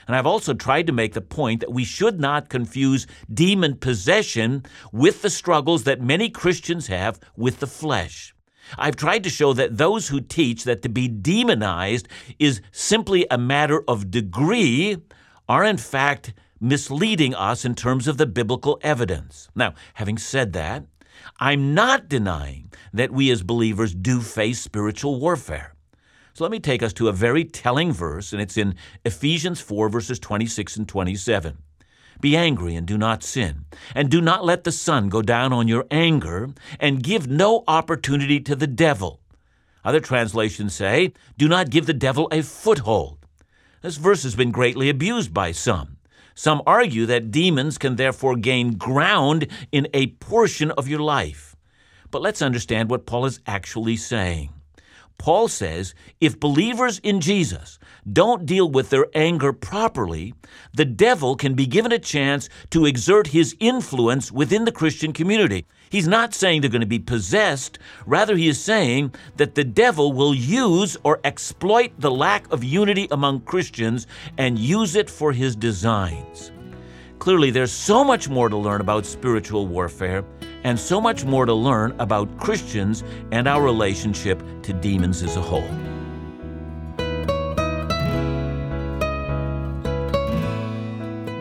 And 0.08 0.16
I've 0.16 0.26
also 0.26 0.54
tried 0.54 0.88
to 0.88 0.94
make 0.94 1.14
the 1.14 1.22
point 1.22 1.62
that 1.62 1.72
we 1.72 1.84
should 1.84 2.20
not 2.20 2.50
confuse 2.50 3.08
demon 3.34 3.78
possession 3.78 4.66
with 4.92 5.22
the 5.22 5.30
struggles 5.30 5.84
that 5.84 6.02
many 6.02 6.30
Christians 6.30 6.88
have 6.88 7.20
with 7.36 7.60
the 7.60 7.68
flesh. 7.68 8.34
I've 8.78 8.96
tried 8.96 9.24
to 9.24 9.30
show 9.30 9.54
that 9.54 9.78
those 9.78 10.08
who 10.08 10.22
teach 10.22 10.64
that 10.64 10.82
to 10.84 10.90
be 10.90 11.08
demonized 11.08 12.08
is 12.40 12.62
simply 12.72 13.28
a 13.30 13.38
matter 13.38 13.84
of 13.88 14.12
degree 14.12 14.98
are 15.48 15.66
in 15.66 15.78
fact 15.78 16.34
misleading 16.60 17.36
us 17.36 17.66
in 17.66 17.76
terms 17.76 18.08
of 18.08 18.18
the 18.18 18.26
biblical 18.26 18.80
evidence. 18.82 19.50
Now, 19.54 19.74
having 19.96 20.18
said 20.18 20.54
that, 20.54 20.86
I'm 21.40 21.74
not 21.74 22.08
denying 22.08 22.72
that 22.94 23.12
we 23.12 23.30
as 23.32 23.44
believers 23.44 23.94
do 23.94 24.22
face 24.22 24.62
spiritual 24.62 25.20
warfare. 25.20 25.73
So 26.34 26.44
let 26.44 26.52
me 26.52 26.60
take 26.60 26.82
us 26.82 26.94
to 26.94 27.10
a 27.10 27.14
very 27.14 27.46
telling 27.46 27.92
verse, 27.92 28.34
and 28.34 28.42
it's 28.42 28.58
in 28.58 28.74
Ephesians 29.06 29.62
4, 29.62 29.88
verses 29.88 30.18
26 30.20 30.78
and 30.78 30.90
27. 30.90 31.60
Be 32.22 32.36
angry 32.36 32.76
and 32.76 32.88
do 32.88 32.98
not 32.98 33.22
sin, 33.24 33.66
and 33.94 34.10
do 34.10 34.20
not 34.20 34.44
let 34.44 34.64
the 34.64 34.72
sun 34.72 35.10
go 35.10 35.22
down 35.22 35.54
on 35.54 35.68
your 35.68 35.86
anger, 35.92 36.50
and 36.80 37.04
give 37.04 37.28
no 37.28 37.64
opportunity 37.68 38.40
to 38.40 38.56
the 38.56 38.66
devil. 38.66 39.20
Other 39.84 40.00
translations 40.00 40.74
say, 40.74 41.14
Do 41.38 41.48
not 41.48 41.70
give 41.70 41.86
the 41.86 41.94
devil 41.94 42.28
a 42.32 42.42
foothold. 42.42 43.20
This 43.82 43.98
verse 43.98 44.24
has 44.24 44.34
been 44.34 44.52
greatly 44.52 44.90
abused 44.90 45.36
by 45.36 45.52
some. 45.52 45.98
Some 46.34 46.64
argue 46.66 47.06
that 47.06 47.30
demons 47.30 47.78
can 47.78 47.96
therefore 47.96 48.38
gain 48.38 48.72
ground 48.74 49.46
in 49.72 49.88
a 49.94 50.08
portion 50.08 50.72
of 50.72 50.88
your 50.88 51.02
life. 51.02 51.56
But 52.10 52.24
let's 52.24 52.42
understand 52.42 52.90
what 52.90 53.06
Paul 53.06 53.26
is 53.26 53.40
actually 53.46 53.98
saying. 53.98 54.50
Paul 55.24 55.48
says 55.48 55.96
if 56.20 56.38
believers 56.38 57.00
in 57.00 57.22
Jesus 57.22 57.80
don't 58.12 58.46
deal 58.46 58.70
with 58.70 58.90
their 58.90 59.06
anger 59.16 59.54
properly, 59.54 60.34
the 60.74 60.84
devil 60.84 61.38
can 61.38 61.54
be 61.54 61.66
given 61.66 61.94
a 61.94 61.98
chance 61.98 62.50
to 62.72 62.86
exert 62.86 63.28
his 63.28 63.56
influence 63.62 64.34
within 64.34 64.66
the 64.66 64.72
Christian 64.74 65.14
community. 65.14 65.66
He's 65.90 66.10
not 66.10 66.34
saying 66.34 66.60
they're 66.60 66.70
going 66.70 66.82
to 66.82 66.86
be 66.86 67.00
possessed, 67.00 67.80
rather, 68.06 68.36
he 68.36 68.50
is 68.50 68.62
saying 68.62 69.14
that 69.38 69.56
the 69.56 69.64
devil 69.64 70.12
will 70.12 70.36
use 70.36 70.98
or 71.06 71.22
exploit 71.24 71.94
the 72.00 72.12
lack 72.12 72.52
of 72.52 72.62
unity 72.62 73.08
among 73.10 73.46
Christians 73.46 74.08
and 74.38 74.60
use 74.60 74.98
it 74.98 75.10
for 75.10 75.32
his 75.32 75.56
designs. 75.56 76.52
Clearly, 77.20 77.50
there's 77.50 77.72
so 77.72 78.04
much 78.04 78.28
more 78.28 78.50
to 78.50 78.58
learn 78.58 78.82
about 78.82 79.06
spiritual 79.06 79.68
warfare 79.68 80.26
and 80.64 80.80
so 80.80 81.00
much 81.00 81.26
more 81.26 81.46
to 81.46 81.54
learn 81.54 81.96
about 82.00 82.38
Christians 82.38 83.04
and 83.32 83.48
our 83.48 83.62
relationship 83.62 84.42
to 84.64 84.74
demons 84.74 85.24
as 85.24 85.36
a 85.36 85.42
whole. 85.42 85.68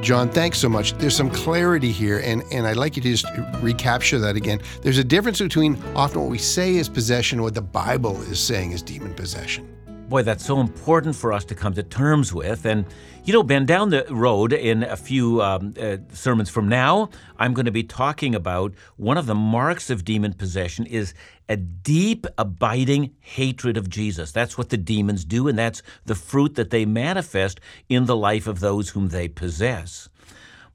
John, 0.02 0.28
thanks 0.30 0.58
so 0.58 0.68
much. 0.68 0.94
There's 0.94 1.16
some 1.16 1.30
clarity 1.30 1.92
here, 1.92 2.18
and, 2.24 2.42
and 2.50 2.66
I'd 2.66 2.76
like 2.76 2.96
you 2.96 3.02
to 3.02 3.08
just 3.08 3.26
recapture 3.60 4.18
that 4.18 4.34
again. 4.34 4.60
There's 4.82 4.98
a 4.98 5.04
difference 5.04 5.38
between 5.38 5.80
often 5.94 6.22
what 6.22 6.30
we 6.30 6.38
say 6.38 6.74
is 6.74 6.88
possession 6.88 7.38
and 7.38 7.44
what 7.44 7.54
the 7.54 7.62
Bible 7.62 8.20
is 8.22 8.40
saying 8.40 8.72
is 8.72 8.82
demon 8.82 9.14
possession. 9.14 9.81
Boy, 10.12 10.22
that's 10.22 10.44
so 10.44 10.60
important 10.60 11.16
for 11.16 11.32
us 11.32 11.42
to 11.46 11.54
come 11.54 11.72
to 11.72 11.82
terms 11.82 12.34
with. 12.34 12.66
And, 12.66 12.84
you 13.24 13.32
know, 13.32 13.42
Ben, 13.42 13.64
down 13.64 13.88
the 13.88 14.04
road 14.10 14.52
in 14.52 14.82
a 14.82 14.94
few 14.94 15.40
um, 15.40 15.72
uh, 15.80 15.96
sermons 16.12 16.50
from 16.50 16.68
now, 16.68 17.08
I'm 17.38 17.54
going 17.54 17.64
to 17.64 17.72
be 17.72 17.82
talking 17.82 18.34
about 18.34 18.74
one 18.98 19.16
of 19.16 19.24
the 19.24 19.34
marks 19.34 19.88
of 19.88 20.04
demon 20.04 20.34
possession 20.34 20.84
is 20.84 21.14
a 21.48 21.56
deep, 21.56 22.26
abiding 22.36 23.14
hatred 23.20 23.78
of 23.78 23.88
Jesus. 23.88 24.32
That's 24.32 24.58
what 24.58 24.68
the 24.68 24.76
demons 24.76 25.24
do, 25.24 25.48
and 25.48 25.58
that's 25.58 25.82
the 26.04 26.14
fruit 26.14 26.56
that 26.56 26.68
they 26.68 26.84
manifest 26.84 27.58
in 27.88 28.04
the 28.04 28.14
life 28.14 28.46
of 28.46 28.60
those 28.60 28.90
whom 28.90 29.08
they 29.08 29.28
possess. 29.28 30.10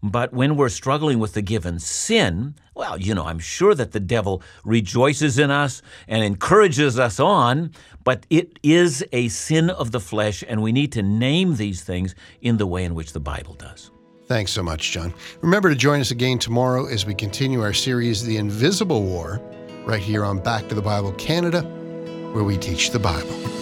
But 0.04 0.32
when 0.32 0.56
we're 0.56 0.70
struggling 0.70 1.20
with 1.20 1.34
the 1.34 1.42
given 1.42 1.80
sin, 1.80 2.56
well, 2.76 2.98
you 3.00 3.16
know, 3.16 3.26
I'm 3.26 3.40
sure 3.40 3.74
that 3.74 3.92
the 3.92 4.00
devil 4.00 4.44
rejoices 4.64 5.40
in 5.40 5.50
us 5.50 5.82
and 6.08 6.24
encourages 6.24 7.00
us 7.00 7.20
on, 7.20 7.72
but 8.04 8.26
it 8.30 8.60
is 8.62 9.04
a 9.12 9.28
sin 9.30 9.70
of 9.72 9.92
the 9.92 10.00
flesh, 10.00 10.44
and 10.48 10.62
we 10.62 10.72
need 10.72 10.92
to 10.94 11.02
name 11.02 11.56
these 11.56 11.84
things 11.84 12.14
in 12.42 12.58
the 12.58 12.68
way 12.68 12.84
in 12.84 12.94
which 12.94 13.14
the 13.14 13.20
Bible 13.20 13.56
does. 13.56 13.90
Thanks 14.28 14.52
so 14.52 14.62
much, 14.62 14.92
John. 14.92 15.14
Remember 15.42 15.70
to 15.70 15.76
join 15.76 16.00
us 16.02 16.12
again 16.12 16.38
tomorrow 16.38 16.86
as 16.86 17.06
we 17.06 17.16
continue 17.16 17.62
our 17.62 17.74
series, 17.74 18.24
The 18.24 18.38
Invisible 18.38 19.04
War, 19.04 19.42
right 19.86 20.02
here 20.02 20.24
on 20.24 20.40
Back 20.40 20.68
to 20.68 20.76
the 20.76 20.82
Bible 20.82 21.14
Canada, 21.14 21.62
where 22.34 22.44
we 22.44 22.58
teach 22.58 22.92
the 22.92 23.00
Bible. 23.00 23.57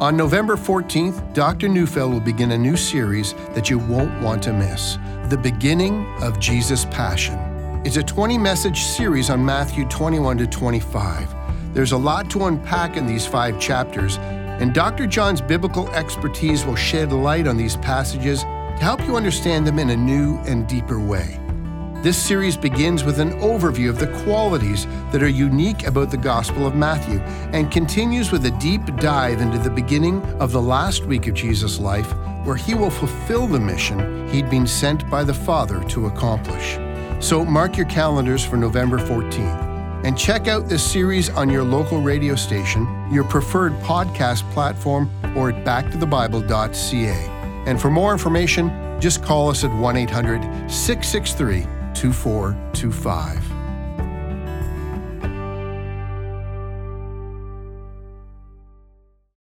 On 0.00 0.16
November 0.16 0.56
14th, 0.56 1.32
Dr. 1.34 1.68
Neufeld 1.68 2.12
will 2.12 2.20
begin 2.20 2.50
a 2.50 2.58
new 2.58 2.76
series 2.76 3.32
that 3.54 3.70
you 3.70 3.78
won't 3.78 4.20
want 4.20 4.42
to 4.42 4.52
miss 4.52 4.98
The 5.28 5.36
Beginning 5.36 6.04
of 6.20 6.40
Jesus' 6.40 6.84
Passion. 6.86 7.38
It's 7.86 7.96
a 7.96 8.02
20 8.02 8.36
message 8.36 8.80
series 8.80 9.30
on 9.30 9.44
Matthew 9.44 9.86
21 9.86 10.38
to 10.38 10.46
25. 10.48 11.32
There's 11.72 11.92
a 11.92 11.96
lot 11.96 12.28
to 12.30 12.46
unpack 12.46 12.96
in 12.96 13.06
these 13.06 13.24
five 13.24 13.60
chapters, 13.60 14.18
and 14.18 14.74
Dr. 14.74 15.06
John's 15.06 15.40
biblical 15.40 15.88
expertise 15.90 16.66
will 16.66 16.74
shed 16.74 17.12
light 17.12 17.46
on 17.46 17.56
these 17.56 17.76
passages 17.76 18.42
to 18.42 18.78
help 18.80 19.00
you 19.06 19.14
understand 19.14 19.64
them 19.64 19.78
in 19.78 19.90
a 19.90 19.96
new 19.96 20.38
and 20.38 20.66
deeper 20.66 20.98
way. 20.98 21.38
This 22.04 22.22
series 22.22 22.54
begins 22.54 23.02
with 23.02 23.18
an 23.18 23.32
overview 23.40 23.88
of 23.88 23.98
the 23.98 24.08
qualities 24.24 24.84
that 25.10 25.22
are 25.22 25.26
unique 25.26 25.86
about 25.86 26.10
the 26.10 26.18
Gospel 26.18 26.66
of 26.66 26.74
Matthew 26.74 27.18
and 27.54 27.72
continues 27.72 28.30
with 28.30 28.44
a 28.44 28.50
deep 28.60 28.84
dive 28.96 29.40
into 29.40 29.56
the 29.56 29.70
beginning 29.70 30.20
of 30.38 30.52
the 30.52 30.60
last 30.60 31.06
week 31.06 31.28
of 31.28 31.32
Jesus' 31.32 31.80
life, 31.80 32.14
where 32.44 32.56
he 32.56 32.74
will 32.74 32.90
fulfill 32.90 33.46
the 33.46 33.58
mission 33.58 34.28
he'd 34.28 34.50
been 34.50 34.66
sent 34.66 35.08
by 35.08 35.24
the 35.24 35.32
Father 35.32 35.82
to 35.84 36.04
accomplish. 36.04 36.76
So 37.24 37.42
mark 37.42 37.78
your 37.78 37.86
calendars 37.86 38.44
for 38.44 38.58
November 38.58 38.98
14th 38.98 40.04
and 40.04 40.18
check 40.18 40.46
out 40.46 40.68
this 40.68 40.84
series 40.84 41.30
on 41.30 41.48
your 41.48 41.64
local 41.64 42.02
radio 42.02 42.34
station, 42.34 42.86
your 43.10 43.24
preferred 43.24 43.72
podcast 43.76 44.42
platform, 44.52 45.10
or 45.34 45.52
at 45.52 45.64
backtothebible.ca. 45.64 47.64
And 47.66 47.80
for 47.80 47.90
more 47.90 48.12
information, 48.12 49.00
just 49.00 49.22
call 49.22 49.48
us 49.48 49.64
at 49.64 49.72
1 49.72 49.96
800 49.96 50.70
663 50.70 51.73
2425. 51.94 53.53